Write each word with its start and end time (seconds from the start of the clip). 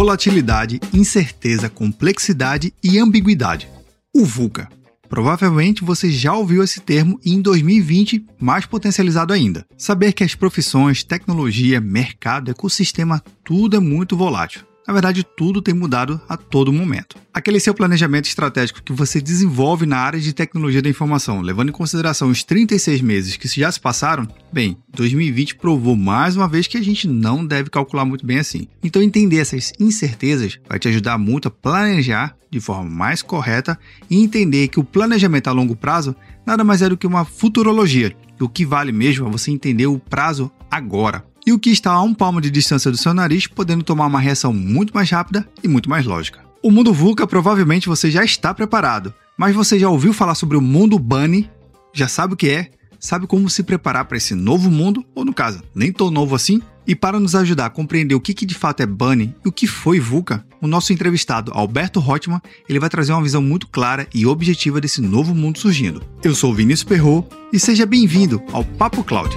volatilidade, 0.00 0.80
incerteza, 0.94 1.68
complexidade 1.68 2.72
e 2.82 2.98
ambiguidade. 2.98 3.68
O 4.14 4.24
VUCA. 4.24 4.66
Provavelmente 5.10 5.84
você 5.84 6.10
já 6.10 6.32
ouviu 6.32 6.64
esse 6.64 6.80
termo 6.80 7.20
e 7.22 7.34
em 7.34 7.42
2020 7.42 8.24
mais 8.40 8.64
potencializado 8.64 9.34
ainda. 9.34 9.66
Saber 9.76 10.14
que 10.14 10.24
as 10.24 10.34
profissões, 10.34 11.04
tecnologia, 11.04 11.82
mercado, 11.82 12.50
ecossistema, 12.50 13.22
tudo 13.44 13.76
é 13.76 13.78
muito 13.78 14.16
volátil. 14.16 14.69
Na 14.86 14.92
verdade, 14.92 15.24
tudo 15.36 15.62
tem 15.62 15.74
mudado 15.74 16.20
a 16.28 16.36
todo 16.36 16.72
momento. 16.72 17.16
Aquele 17.32 17.60
seu 17.60 17.72
planejamento 17.72 18.26
estratégico 18.26 18.82
que 18.82 18.92
você 18.92 19.20
desenvolve 19.20 19.86
na 19.86 19.98
área 19.98 20.18
de 20.18 20.32
tecnologia 20.32 20.82
da 20.82 20.88
informação, 20.88 21.40
levando 21.40 21.68
em 21.68 21.72
consideração 21.72 22.28
os 22.28 22.42
36 22.42 23.00
meses 23.00 23.36
que 23.36 23.46
já 23.48 23.70
se 23.70 23.78
passaram, 23.78 24.26
bem, 24.52 24.76
2020 24.94 25.56
provou 25.56 25.94
mais 25.94 26.36
uma 26.36 26.48
vez 26.48 26.66
que 26.66 26.76
a 26.76 26.82
gente 26.82 27.06
não 27.06 27.46
deve 27.46 27.70
calcular 27.70 28.04
muito 28.04 28.26
bem 28.26 28.38
assim. 28.38 28.66
Então, 28.82 29.00
entender 29.02 29.36
essas 29.36 29.72
incertezas 29.78 30.58
vai 30.68 30.78
te 30.78 30.88
ajudar 30.88 31.18
muito 31.18 31.48
a 31.48 31.50
planejar 31.50 32.36
de 32.50 32.58
forma 32.58 32.90
mais 32.90 33.22
correta 33.22 33.78
e 34.08 34.20
entender 34.20 34.68
que 34.68 34.80
o 34.80 34.84
planejamento 34.84 35.48
a 35.48 35.52
longo 35.52 35.76
prazo 35.76 36.16
nada 36.44 36.64
mais 36.64 36.82
é 36.82 36.88
do 36.88 36.96
que 36.96 37.06
uma 37.06 37.24
futurologia. 37.24 38.12
O 38.40 38.48
que 38.48 38.66
vale 38.66 38.90
mesmo 38.90 39.28
é 39.28 39.30
você 39.30 39.50
entender 39.50 39.86
o 39.86 39.98
prazo 39.98 40.50
agora 40.70 41.29
e 41.50 41.52
o 41.52 41.58
que 41.58 41.70
está 41.70 41.90
a 41.90 42.00
um 42.00 42.14
palmo 42.14 42.40
de 42.40 42.48
distância 42.48 42.92
do 42.92 42.96
seu 42.96 43.12
nariz, 43.12 43.48
podendo 43.48 43.82
tomar 43.82 44.06
uma 44.06 44.20
reação 44.20 44.52
muito 44.52 44.94
mais 44.94 45.10
rápida 45.10 45.46
e 45.64 45.66
muito 45.66 45.90
mais 45.90 46.06
lógica. 46.06 46.44
O 46.62 46.70
mundo 46.70 46.94
VUCA 46.94 47.26
provavelmente 47.26 47.88
você 47.88 48.08
já 48.08 48.24
está 48.24 48.54
preparado, 48.54 49.12
mas 49.36 49.54
você 49.54 49.76
já 49.76 49.88
ouviu 49.88 50.12
falar 50.12 50.36
sobre 50.36 50.56
o 50.56 50.60
mundo 50.60 50.96
Bunny? 50.96 51.50
Já 51.92 52.06
sabe 52.06 52.34
o 52.34 52.36
que 52.36 52.48
é? 52.48 52.70
Sabe 53.00 53.26
como 53.26 53.50
se 53.50 53.64
preparar 53.64 54.04
para 54.04 54.16
esse 54.16 54.32
novo 54.32 54.70
mundo? 54.70 55.04
Ou 55.12 55.24
no 55.24 55.34
caso, 55.34 55.60
nem 55.74 55.90
tão 55.92 56.08
novo 56.08 56.36
assim? 56.36 56.62
E 56.86 56.94
para 56.94 57.18
nos 57.18 57.34
ajudar 57.34 57.66
a 57.66 57.70
compreender 57.70 58.14
o 58.14 58.20
que, 58.20 58.32
que 58.32 58.46
de 58.46 58.54
fato 58.54 58.80
é 58.82 58.86
Bunny 58.86 59.34
e 59.44 59.48
o 59.48 59.52
que 59.52 59.66
foi 59.66 59.98
VUCA, 59.98 60.46
o 60.60 60.68
nosso 60.68 60.92
entrevistado 60.92 61.50
Alberto 61.52 61.98
Rotman 61.98 62.40
ele 62.68 62.78
vai 62.78 62.88
trazer 62.88 63.12
uma 63.12 63.22
visão 63.22 63.42
muito 63.42 63.66
clara 63.66 64.06
e 64.14 64.24
objetiva 64.24 64.80
desse 64.80 65.00
novo 65.00 65.34
mundo 65.34 65.58
surgindo. 65.58 66.00
Eu 66.22 66.32
sou 66.32 66.54
Vinícius 66.54 66.84
Perro 66.84 67.26
e 67.52 67.58
seja 67.58 67.84
bem-vindo 67.84 68.40
ao 68.52 68.64
Papo 68.64 69.02
Cloud. 69.02 69.36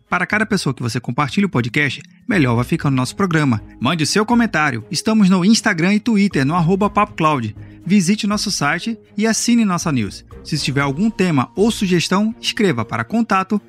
Para 0.11 0.27
cada 0.27 0.45
pessoa 0.45 0.73
que 0.73 0.83
você 0.83 0.99
compartilha 0.99 1.47
o 1.47 1.49
podcast, 1.49 2.03
melhor 2.27 2.53
vai 2.53 2.65
ficando 2.65 2.97
nosso 2.97 3.15
programa. 3.15 3.61
Mande 3.79 4.05
seu 4.05 4.25
comentário. 4.25 4.83
Estamos 4.91 5.29
no 5.29 5.45
Instagram 5.45 5.93
e 5.93 6.01
Twitter, 6.01 6.45
no 6.45 6.53
arroba 6.53 6.89
PapoCloud. 6.89 7.55
Visite 7.85 8.27
nosso 8.27 8.51
site 8.51 8.99
e 9.17 9.25
assine 9.25 9.63
nossa 9.63 9.89
news. 9.89 10.25
Se 10.43 10.57
tiver 10.57 10.81
algum 10.81 11.09
tema 11.09 11.49
ou 11.55 11.71
sugestão, 11.71 12.35
escreva 12.41 12.83
para 12.83 13.05
contato 13.05 13.61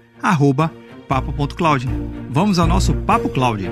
papo.cloud. 1.06 1.88
Vamos 2.28 2.58
ao 2.58 2.66
nosso 2.66 2.92
Papo 2.92 3.28
Cloud. 3.28 3.70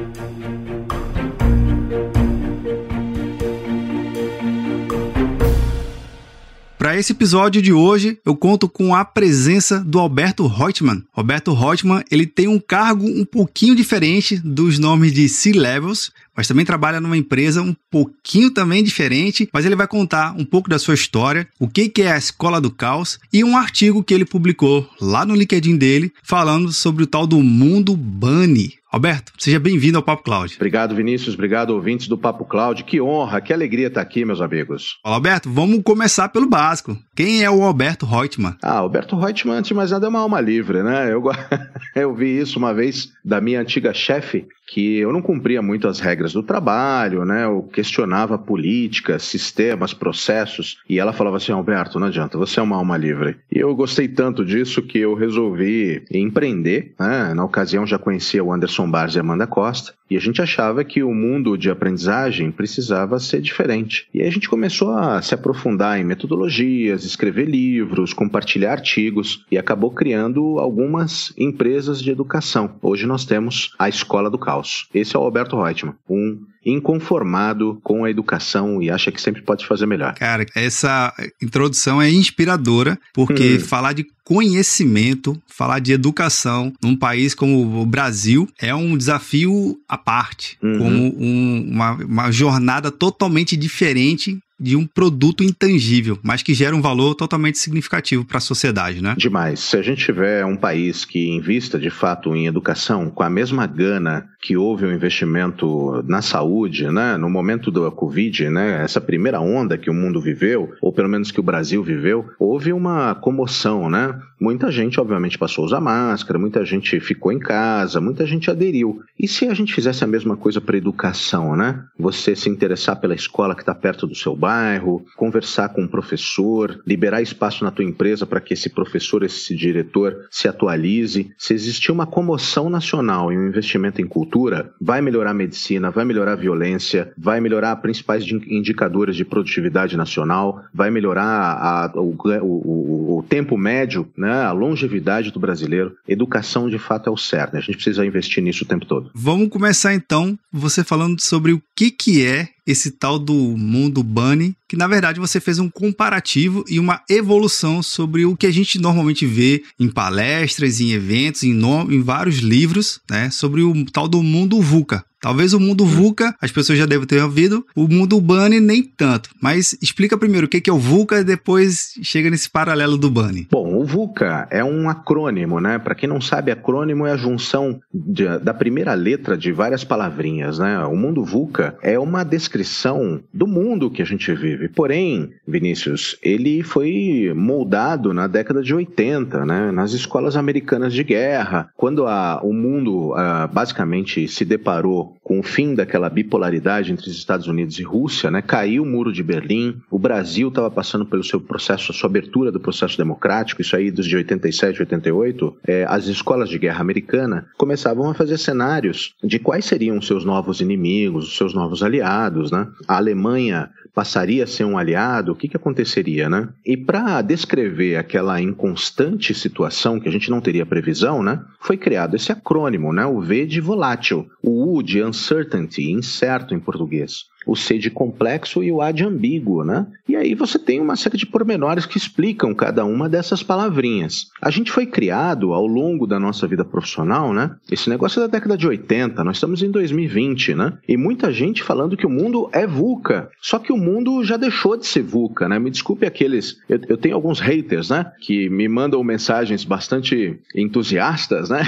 Para 6.80 6.96
esse 6.96 7.12
episódio 7.12 7.60
de 7.60 7.74
hoje, 7.74 8.18
eu 8.24 8.34
conto 8.34 8.66
com 8.66 8.94
a 8.94 9.04
presença 9.04 9.80
do 9.80 9.98
Alberto 9.98 10.46
Reutemann. 10.46 11.04
Roberto 11.12 11.52
Reutemann, 11.52 12.02
ele 12.10 12.24
tem 12.24 12.48
um 12.48 12.58
cargo 12.58 13.04
um 13.04 13.22
pouquinho 13.22 13.76
diferente 13.76 14.38
dos 14.38 14.78
nomes 14.78 15.12
de 15.12 15.28
C-Levels, 15.28 16.10
mas 16.34 16.48
também 16.48 16.64
trabalha 16.64 16.98
numa 16.98 17.18
empresa 17.18 17.60
um 17.60 17.76
pouquinho 17.90 18.50
também 18.50 18.82
diferente, 18.82 19.46
mas 19.52 19.66
ele 19.66 19.76
vai 19.76 19.86
contar 19.86 20.34
um 20.38 20.44
pouco 20.46 20.70
da 20.70 20.78
sua 20.78 20.94
história, 20.94 21.46
o 21.58 21.68
que 21.68 21.92
é 22.00 22.12
a 22.12 22.16
Escola 22.16 22.58
do 22.58 22.70
Caos 22.70 23.18
e 23.30 23.44
um 23.44 23.58
artigo 23.58 24.02
que 24.02 24.14
ele 24.14 24.24
publicou 24.24 24.88
lá 24.98 25.26
no 25.26 25.34
LinkedIn 25.34 25.76
dele 25.76 26.10
falando 26.22 26.72
sobre 26.72 27.04
o 27.04 27.06
tal 27.06 27.26
do 27.26 27.42
mundo 27.42 27.94
Bunny. 27.94 28.79
Alberto, 28.92 29.32
seja 29.38 29.60
bem-vindo 29.60 29.98
ao 29.98 30.02
Papo 30.02 30.24
Cloud. 30.24 30.56
Obrigado, 30.56 30.96
Vinícius. 30.96 31.34
Obrigado, 31.34 31.70
ouvintes 31.70 32.08
do 32.08 32.18
Papo 32.18 32.44
Cloud. 32.44 32.82
Que 32.82 33.00
honra, 33.00 33.40
que 33.40 33.52
alegria 33.52 33.86
estar 33.86 34.00
aqui, 34.00 34.24
meus 34.24 34.40
amigos. 34.40 34.98
Olá, 35.04 35.14
Alberto, 35.14 35.48
vamos 35.48 35.80
começar 35.84 36.28
pelo 36.28 36.48
básico. 36.48 36.98
Quem 37.14 37.44
é 37.44 37.48
o 37.48 37.62
Alberto 37.62 38.04
Reutemann? 38.04 38.56
Ah, 38.60 38.78
Alberto 38.78 39.14
Reutemann, 39.14 39.58
antes 39.58 39.68
de 39.68 39.74
mais 39.74 39.92
nada, 39.92 40.06
é 40.06 40.08
uma 40.08 40.18
alma 40.18 40.40
livre, 40.40 40.82
né? 40.82 41.12
Eu, 41.12 41.22
eu 41.94 42.12
vi 42.12 42.36
isso 42.36 42.58
uma 42.58 42.74
vez 42.74 43.12
da 43.24 43.40
minha 43.40 43.60
antiga 43.60 43.94
chefe, 43.94 44.48
que 44.66 44.98
eu 44.98 45.12
não 45.12 45.22
cumpria 45.22 45.62
muito 45.62 45.86
as 45.86 46.00
regras 46.00 46.32
do 46.32 46.42
trabalho, 46.42 47.24
né? 47.24 47.44
Eu 47.44 47.62
questionava 47.72 48.38
políticas, 48.38 49.22
sistemas, 49.22 49.94
processos, 49.94 50.78
e 50.88 50.98
ela 50.98 51.12
falava 51.12 51.36
assim: 51.36 51.52
Alberto, 51.52 52.00
não 52.00 52.08
adianta, 52.08 52.38
você 52.38 52.58
é 52.58 52.62
uma 52.62 52.76
alma 52.76 52.96
livre. 52.96 53.36
E 53.52 53.58
eu 53.58 53.72
gostei 53.74 54.08
tanto 54.08 54.44
disso 54.44 54.82
que 54.82 54.98
eu 54.98 55.14
resolvi 55.14 56.02
empreender. 56.10 56.94
Né? 56.98 57.34
Na 57.34 57.44
ocasião 57.44 57.86
já 57.86 57.98
conhecia 57.98 58.42
o 58.42 58.52
Anderson 58.52 58.79
Barnes 58.88 59.16
e 59.16 59.18
Amanda 59.18 59.46
Costa, 59.46 59.92
e 60.08 60.16
a 60.16 60.20
gente 60.20 60.40
achava 60.40 60.84
que 60.84 61.02
o 61.02 61.12
mundo 61.12 61.56
de 61.56 61.70
aprendizagem 61.70 62.50
precisava 62.52 63.18
ser 63.18 63.40
diferente. 63.40 64.06
E 64.14 64.20
aí 64.20 64.28
a 64.28 64.30
gente 64.30 64.48
começou 64.48 64.92
a 64.92 65.20
se 65.22 65.34
aprofundar 65.34 65.98
em 65.98 66.04
metodologias, 66.04 67.04
escrever 67.04 67.48
livros, 67.48 68.12
compartilhar 68.12 68.72
artigos 68.72 69.44
e 69.50 69.56
acabou 69.56 69.90
criando 69.90 70.58
algumas 70.58 71.32
empresas 71.36 72.02
de 72.02 72.10
educação. 72.10 72.74
Hoje 72.82 73.06
nós 73.06 73.24
temos 73.24 73.74
a 73.78 73.88
Escola 73.88 74.28
do 74.28 74.38
Caos. 74.38 74.88
Esse 74.94 75.16
é 75.16 75.18
o 75.18 75.22
Alberto 75.22 75.60
Reutemann, 75.60 75.94
um 76.08 76.40
inconformado 76.64 77.80
com 77.82 78.04
a 78.04 78.10
educação 78.10 78.82
e 78.82 78.90
acha 78.90 79.10
que 79.10 79.20
sempre 79.20 79.42
pode 79.42 79.66
fazer 79.66 79.86
melhor. 79.86 80.14
Cara, 80.14 80.44
essa 80.54 81.12
introdução 81.42 82.00
é 82.00 82.10
inspiradora, 82.10 82.98
porque 83.14 83.56
hum. 83.56 83.60
falar 83.60 83.92
de 83.92 84.06
conhecimento, 84.24 85.40
falar 85.46 85.80
de 85.80 85.92
educação 85.92 86.72
num 86.82 86.94
país 86.94 87.34
como 87.34 87.80
o 87.80 87.86
Brasil 87.86 88.48
é 88.60 88.74
um 88.74 88.96
desafio 88.96 89.76
à 89.88 89.98
parte, 89.98 90.56
uhum. 90.62 90.78
como 90.78 91.16
um, 91.18 91.68
uma, 91.68 91.92
uma 91.94 92.30
jornada 92.30 92.90
totalmente 92.90 93.56
diferente 93.56 94.38
de 94.60 94.76
um 94.76 94.86
produto 94.86 95.42
intangível, 95.42 96.18
mas 96.22 96.42
que 96.42 96.52
gera 96.52 96.76
um 96.76 96.82
valor 96.82 97.14
totalmente 97.14 97.58
significativo 97.58 98.24
para 98.24 98.38
a 98.38 98.40
sociedade, 98.40 99.02
né? 99.02 99.14
Demais. 99.16 99.60
Se 99.60 99.76
a 99.76 99.82
gente 99.82 100.04
tiver 100.04 100.44
um 100.44 100.56
país 100.56 101.04
que 101.04 101.30
invista 101.30 101.78
de 101.78 101.88
fato 101.88 102.36
em 102.36 102.46
educação 102.46 103.08
com 103.08 103.22
a 103.22 103.30
mesma 103.30 103.66
gana 103.66 104.28
que 104.42 104.56
houve 104.56 104.84
o 104.84 104.88
um 104.88 104.92
investimento 104.92 106.02
na 106.06 106.20
saúde, 106.20 106.90
né, 106.90 107.16
no 107.16 107.30
momento 107.30 107.70
da 107.70 107.90
Covid, 107.90 108.50
né, 108.50 108.82
essa 108.84 109.00
primeira 109.00 109.40
onda 109.40 109.78
que 109.78 109.90
o 109.90 109.94
mundo 109.94 110.20
viveu, 110.20 110.70
ou 110.80 110.92
pelo 110.92 111.08
menos 111.08 111.30
que 111.30 111.40
o 111.40 111.42
Brasil 111.42 111.82
viveu, 111.82 112.26
houve 112.38 112.72
uma 112.72 113.14
comoção, 113.14 113.88
né? 113.88 114.18
Muita 114.40 114.70
gente, 114.70 114.98
obviamente, 114.98 115.36
passou 115.36 115.62
a 115.62 115.66
usar 115.66 115.80
máscara, 115.80 116.38
muita 116.38 116.64
gente 116.64 116.98
ficou 116.98 117.30
em 117.30 117.38
casa, 117.38 118.00
muita 118.00 118.24
gente 118.24 118.50
aderiu. 118.50 119.02
E 119.18 119.28
se 119.28 119.46
a 119.46 119.52
gente 119.52 119.74
fizesse 119.74 120.02
a 120.02 120.06
mesma 120.06 120.34
coisa 120.34 120.62
para 120.62 120.78
educação, 120.78 121.54
né? 121.54 121.84
Você 121.98 122.34
se 122.34 122.48
interessar 122.48 122.98
pela 122.98 123.14
escola 123.14 123.54
que 123.54 123.60
está 123.60 123.74
perto 123.74 124.06
do 124.06 124.14
seu 124.14 124.34
bairro, 124.34 125.04
conversar 125.14 125.68
com 125.68 125.82
um 125.82 125.86
professor, 125.86 126.80
liberar 126.86 127.20
espaço 127.20 127.62
na 127.64 127.70
tua 127.70 127.84
empresa 127.84 128.24
para 128.24 128.40
que 128.40 128.54
esse 128.54 128.70
professor, 128.70 129.22
esse 129.22 129.54
diretor 129.54 130.26
se 130.30 130.48
atualize. 130.48 131.30
Se 131.36 131.52
existir 131.52 131.92
uma 131.92 132.06
comoção 132.06 132.70
nacional 132.70 133.30
e 133.30 133.36
um 133.36 133.46
investimento 133.46 134.00
em 134.00 134.06
cultura, 134.06 134.72
vai 134.80 135.02
melhorar 135.02 135.32
a 135.32 135.34
medicina, 135.34 135.90
vai 135.90 136.06
melhorar 136.06 136.32
a 136.32 136.36
violência, 136.36 137.12
vai 137.18 137.42
melhorar 137.42 137.76
principais 137.76 138.24
indicadores 138.26 139.16
de 139.16 139.24
produtividade 139.26 139.98
nacional, 139.98 140.62
vai 140.72 140.90
melhorar 140.90 141.28
a, 141.28 141.92
o, 141.94 142.16
o, 142.40 143.18
o 143.18 143.24
tempo 143.28 143.58
médio, 143.58 144.08
né? 144.16 144.29
Né, 144.30 144.44
a 144.44 144.52
longevidade 144.52 145.32
do 145.32 145.40
brasileiro. 145.40 145.96
Educação, 146.06 146.70
de 146.70 146.78
fato, 146.78 147.08
é 147.08 147.12
o 147.12 147.16
certo. 147.16 147.56
A 147.56 147.60
gente 147.60 147.74
precisa 147.74 148.06
investir 148.06 148.42
nisso 148.42 148.64
o 148.64 148.66
tempo 148.66 148.86
todo. 148.86 149.10
Vamos 149.12 149.48
começar, 149.48 149.92
então, 149.92 150.38
você 150.52 150.84
falando 150.84 151.20
sobre 151.20 151.52
o 151.52 151.60
que, 151.74 151.90
que 151.90 152.24
é 152.24 152.48
esse 152.64 152.92
tal 152.92 153.18
do 153.18 153.34
mundo 153.34 154.02
Bunny, 154.02 154.54
que 154.68 154.76
na 154.76 154.86
verdade 154.86 155.18
você 155.18 155.40
fez 155.40 155.58
um 155.58 155.68
comparativo 155.68 156.64
e 156.68 156.78
uma 156.78 157.02
evolução 157.10 157.82
sobre 157.82 158.24
o 158.24 158.36
que 158.36 158.46
a 158.46 158.52
gente 158.52 158.78
normalmente 158.78 159.26
vê 159.26 159.64
em 159.78 159.88
palestras, 159.88 160.80
em 160.80 160.92
eventos, 160.92 161.42
em, 161.42 161.50
em 161.50 162.00
vários 162.00 162.36
livros, 162.36 163.00
né, 163.10 163.28
sobre 163.30 163.62
o 163.62 163.84
tal 163.86 164.06
do 164.06 164.22
mundo 164.22 164.60
VUCA. 164.60 165.04
Talvez 165.20 165.52
o 165.52 165.60
mundo 165.60 165.84
VUCA, 165.84 166.34
as 166.40 166.50
pessoas 166.50 166.78
já 166.78 166.86
devem 166.86 167.06
ter 167.06 167.22
ouvido, 167.22 167.64
o 167.76 167.86
mundo 167.86 168.18
Bunny 168.20 168.58
nem 168.58 168.82
tanto. 168.82 169.28
Mas 169.40 169.76
explica 169.82 170.16
primeiro 170.16 170.46
o 170.46 170.48
que 170.48 170.70
é 170.70 170.72
o 170.72 170.78
VUCA 170.78 171.20
e 171.20 171.24
depois 171.24 171.92
chega 172.02 172.30
nesse 172.30 172.48
paralelo 172.48 172.96
do 172.96 173.10
Bunny. 173.10 173.46
Bom, 173.50 173.74
o 173.74 173.84
VUCA 173.84 174.48
é 174.50 174.64
um 174.64 174.88
acrônimo, 174.88 175.60
né? 175.60 175.78
Para 175.78 175.94
quem 175.94 176.08
não 176.08 176.20
sabe, 176.20 176.50
acrônimo 176.50 177.06
é 177.06 177.12
a 177.12 177.16
junção 177.16 177.80
de, 177.92 178.38
da 178.38 178.54
primeira 178.54 178.94
letra 178.94 179.36
de 179.36 179.52
várias 179.52 179.84
palavrinhas, 179.84 180.58
né? 180.58 180.78
O 180.86 180.96
mundo 180.96 181.22
VUCA 181.22 181.76
é 181.82 181.98
uma 181.98 182.24
descrição 182.24 183.20
do 183.32 183.46
mundo 183.46 183.90
que 183.90 184.00
a 184.00 184.06
gente 184.06 184.32
vive. 184.32 184.68
Porém, 184.68 185.30
Vinícius, 185.46 186.16
ele 186.22 186.62
foi 186.62 187.32
moldado 187.36 188.14
na 188.14 188.26
década 188.26 188.62
de 188.62 188.74
80, 188.74 189.44
né? 189.44 189.70
Nas 189.70 189.92
escolas 189.92 190.34
americanas 190.34 190.94
de 190.94 191.04
guerra, 191.04 191.68
quando 191.76 192.06
a, 192.06 192.40
o 192.42 192.54
mundo 192.54 193.12
a, 193.14 193.46
basicamente 193.46 194.26
se 194.26 194.44
deparou 194.44 195.09
com 195.22 195.40
o 195.40 195.42
fim 195.42 195.74
daquela 195.74 196.08
bipolaridade 196.08 196.92
entre 196.92 197.08
os 197.08 197.16
Estados 197.16 197.46
Unidos 197.46 197.78
e 197.78 197.82
Rússia, 197.82 198.30
né? 198.30 198.42
Caiu 198.42 198.82
o 198.82 198.86
muro 198.86 199.12
de 199.12 199.22
Berlim, 199.22 199.80
o 199.90 199.98
Brasil 199.98 200.48
estava 200.48 200.70
passando 200.70 201.06
pelo 201.06 201.24
seu 201.24 201.40
processo, 201.40 201.92
a 201.92 201.94
sua 201.94 202.08
abertura 202.08 202.50
do 202.50 202.60
processo 202.60 202.96
democrático, 202.96 203.60
isso 203.62 203.76
aí 203.76 203.90
desde 203.90 204.16
87, 204.16 204.80
88, 204.80 205.56
é, 205.66 205.84
as 205.88 206.06
escolas 206.06 206.48
de 206.48 206.58
guerra 206.58 206.80
americana 206.80 207.46
começavam 207.56 208.10
a 208.10 208.14
fazer 208.14 208.38
cenários 208.38 209.14
de 209.22 209.38
quais 209.38 209.64
seriam 209.64 209.98
os 209.98 210.06
seus 210.06 210.24
novos 210.24 210.60
inimigos, 210.60 211.28
os 211.28 211.36
seus 211.36 211.54
novos 211.54 211.82
aliados, 211.82 212.50
né? 212.50 212.66
A 212.86 212.96
Alemanha 212.96 213.70
passaria 213.94 214.44
a 214.44 214.46
ser 214.46 214.64
um 214.64 214.78
aliado, 214.78 215.32
o 215.32 215.34
que, 215.34 215.48
que 215.48 215.56
aconteceria, 215.56 216.28
né? 216.28 216.48
E 216.64 216.76
para 216.76 217.20
descrever 217.22 217.96
aquela 217.96 218.40
inconstante 218.40 219.34
situação 219.34 219.98
que 219.98 220.08
a 220.08 220.12
gente 220.12 220.30
não 220.30 220.40
teria 220.40 220.64
previsão, 220.66 221.22
né? 221.22 221.40
Foi 221.60 221.76
criado 221.76 222.16
esse 222.16 222.32
acrônimo, 222.32 222.92
né? 222.92 223.04
O 223.04 223.20
V 223.20 223.46
de 223.46 223.60
volátil, 223.60 224.28
o 224.42 224.76
U 224.76 224.82
de 224.82 224.99
uncertainty, 225.02 225.90
incerto 225.90 226.54
em 226.54 226.60
português 226.60 227.29
o 227.46 227.56
C 227.56 227.78
de 227.78 227.90
complexo 227.90 228.62
e 228.62 228.70
o 228.70 228.80
A 228.80 228.92
de 228.92 229.04
ambíguo, 229.04 229.64
né? 229.64 229.86
E 230.08 230.16
aí 230.16 230.34
você 230.34 230.58
tem 230.58 230.80
uma 230.80 230.96
série 230.96 231.16
de 231.16 231.26
pormenores 231.26 231.86
que 231.86 231.96
explicam 231.96 232.54
cada 232.54 232.84
uma 232.84 233.08
dessas 233.08 233.42
palavrinhas. 233.42 234.26
A 234.40 234.50
gente 234.50 234.70
foi 234.70 234.86
criado 234.86 235.52
ao 235.52 235.66
longo 235.66 236.06
da 236.06 236.18
nossa 236.18 236.46
vida 236.46 236.64
profissional, 236.64 237.32
né? 237.32 237.56
Esse 237.70 237.88
negócio 237.88 238.20
é 238.20 238.26
da 238.26 238.38
década 238.38 238.56
de 238.56 238.66
80, 238.66 239.24
nós 239.24 239.36
estamos 239.36 239.62
em 239.62 239.70
2020, 239.70 240.54
né? 240.54 240.74
E 240.86 240.96
muita 240.96 241.32
gente 241.32 241.62
falando 241.62 241.96
que 241.96 242.06
o 242.06 242.10
mundo 242.10 242.48
é 242.52 242.66
VUCA. 242.66 243.30
Só 243.40 243.58
que 243.58 243.72
o 243.72 243.76
mundo 243.76 244.22
já 244.24 244.36
deixou 244.36 244.76
de 244.76 244.86
ser 244.86 245.02
VUCA, 245.02 245.48
né? 245.48 245.58
Me 245.58 245.70
desculpe 245.70 246.06
aqueles. 246.06 246.58
Eu, 246.68 246.80
eu 246.88 246.96
tenho 246.96 247.14
alguns 247.14 247.40
haters, 247.40 247.90
né? 247.90 248.12
Que 248.20 248.48
me 248.48 248.68
mandam 248.68 249.02
mensagens 249.02 249.64
bastante 249.64 250.38
entusiastas, 250.54 251.48
né? 251.48 251.64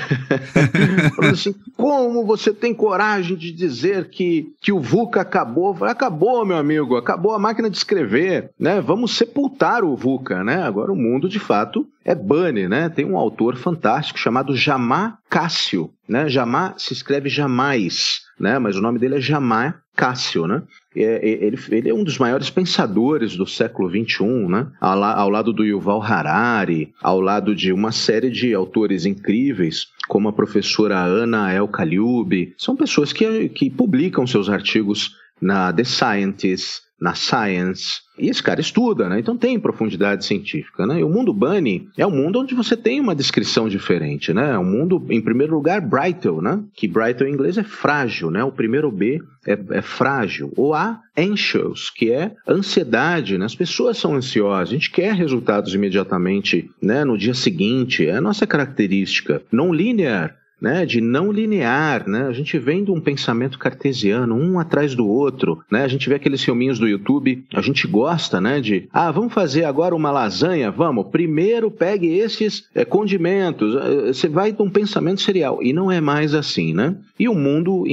Falando 1.16 1.34
assim: 1.34 1.54
como 1.76 2.24
você 2.26 2.52
tem 2.52 2.74
coragem 2.74 3.36
de 3.36 3.52
dizer 3.52 4.08
que, 4.10 4.52
que 4.60 4.72
o 4.72 4.80
VUCA 4.80 5.20
acabou? 5.20 5.61
Acabou. 5.70 5.88
acabou, 5.88 6.44
meu 6.44 6.56
amigo, 6.56 6.96
acabou 6.96 7.32
a 7.32 7.38
máquina 7.38 7.70
de 7.70 7.76
escrever, 7.76 8.50
né? 8.58 8.80
Vamos 8.80 9.16
sepultar 9.16 9.84
o 9.84 9.96
VUCA, 9.96 10.42
né? 10.42 10.62
Agora 10.62 10.92
o 10.92 10.96
mundo, 10.96 11.28
de 11.28 11.38
fato, 11.38 11.86
é 12.04 12.14
Bunny, 12.14 12.68
né? 12.68 12.88
Tem 12.88 13.04
um 13.04 13.16
autor 13.16 13.56
fantástico 13.56 14.18
chamado 14.18 14.56
Jamá 14.56 15.18
Cássio, 15.28 15.90
né? 16.08 16.28
Jamá 16.28 16.74
se 16.76 16.92
escreve 16.92 17.28
jamais, 17.28 18.22
né? 18.38 18.58
Mas 18.58 18.76
o 18.76 18.80
nome 18.80 18.98
dele 18.98 19.16
é 19.16 19.20
Jamá 19.20 19.76
Cássio, 19.94 20.46
né? 20.46 20.62
É, 20.96 21.26
ele, 21.26 21.58
ele, 21.70 21.90
é 21.90 21.94
um 21.94 22.04
dos 22.04 22.18
maiores 22.18 22.50
pensadores 22.50 23.36
do 23.36 23.46
século 23.46 23.88
XXI, 23.88 24.24
né? 24.48 24.66
Ao, 24.80 25.02
ao, 25.02 25.30
lado 25.30 25.52
do 25.52 25.64
Yuval 25.64 26.02
Harari, 26.02 26.92
ao 27.00 27.20
lado 27.20 27.54
de 27.54 27.72
uma 27.72 27.92
série 27.92 28.30
de 28.30 28.52
autores 28.54 29.06
incríveis, 29.06 29.86
como 30.08 30.28
a 30.28 30.32
professora 30.32 30.98
Ana 30.98 31.52
El 31.52 31.68
Kaliub. 31.68 32.54
São 32.58 32.74
pessoas 32.74 33.12
que, 33.12 33.48
que 33.50 33.70
publicam 33.70 34.26
seus 34.26 34.48
artigos 34.48 35.21
na 35.42 35.72
The 35.72 35.84
Scientist, 35.84 36.82
na 37.02 37.14
Science. 37.14 38.00
E 38.16 38.28
esse 38.28 38.40
cara 38.40 38.60
estuda, 38.60 39.08
né? 39.08 39.18
Então 39.18 39.36
tem 39.36 39.58
profundidade 39.58 40.24
científica, 40.24 40.86
né? 40.86 41.00
E 41.00 41.04
o 41.04 41.08
mundo 41.08 41.34
Bunny 41.34 41.88
é 41.98 42.06
um 42.06 42.12
mundo 42.12 42.38
onde 42.38 42.54
você 42.54 42.76
tem 42.76 43.00
uma 43.00 43.14
descrição 43.14 43.68
diferente, 43.68 44.32
né? 44.32 44.52
É 44.52 44.58
um 44.58 44.64
mundo, 44.64 45.04
em 45.10 45.20
primeiro 45.20 45.52
lugar, 45.52 45.80
Brightel, 45.80 46.40
né? 46.40 46.62
Que 46.76 46.86
Brightel 46.86 47.26
em 47.26 47.32
inglês 47.32 47.58
é 47.58 47.64
frágil, 47.64 48.30
né? 48.30 48.44
O 48.44 48.52
primeiro 48.52 48.92
B 48.92 49.20
é, 49.44 49.58
é 49.70 49.82
frágil. 49.82 50.52
Ou 50.56 50.74
A, 50.74 51.00
anxious, 51.18 51.90
que 51.90 52.12
é 52.12 52.32
ansiedade, 52.46 53.36
né? 53.36 53.46
As 53.46 53.56
pessoas 53.56 53.98
são 53.98 54.14
ansiosas, 54.14 54.68
a 54.68 54.72
gente 54.72 54.90
quer 54.90 55.12
resultados 55.14 55.74
imediatamente, 55.74 56.70
né? 56.80 57.04
No 57.04 57.18
dia 57.18 57.34
seguinte, 57.34 58.06
é 58.06 58.14
a 58.14 58.20
nossa 58.20 58.46
característica. 58.46 59.42
Non 59.50 59.72
linear, 59.72 60.36
né, 60.62 60.86
de 60.86 61.00
não 61.00 61.32
linear, 61.32 62.08
né? 62.08 62.28
A 62.28 62.32
gente 62.32 62.56
vem 62.56 62.84
de 62.84 62.92
um 62.92 63.00
pensamento 63.00 63.58
cartesiano, 63.58 64.36
um 64.36 64.60
atrás 64.60 64.94
do 64.94 65.06
outro, 65.08 65.60
né? 65.68 65.82
A 65.82 65.88
gente 65.88 66.08
vê 66.08 66.14
aqueles 66.14 66.42
filminhos 66.44 66.78
do 66.78 66.86
YouTube, 66.86 67.44
a 67.52 67.60
gente 67.60 67.88
gosta, 67.88 68.40
né, 68.40 68.60
de, 68.60 68.88
ah, 68.92 69.10
vamos 69.10 69.34
fazer 69.34 69.64
agora 69.64 69.94
uma 69.94 70.12
lasanha, 70.12 70.70
vamos, 70.70 71.08
primeiro 71.08 71.68
pegue 71.70 72.06
esses 72.06 72.68
é, 72.74 72.84
condimentos, 72.84 73.74
eh, 73.74 74.12
você 74.12 74.28
vai 74.28 74.52
de 74.52 74.62
um 74.62 74.70
pensamento 74.70 75.20
serial, 75.20 75.60
e 75.62 75.72
não 75.72 75.90
é 75.90 76.00
mais 76.00 76.32
assim, 76.32 76.72
né? 76.72 76.94
E 77.18 77.28
o 77.28 77.34
mundo 77.34 77.84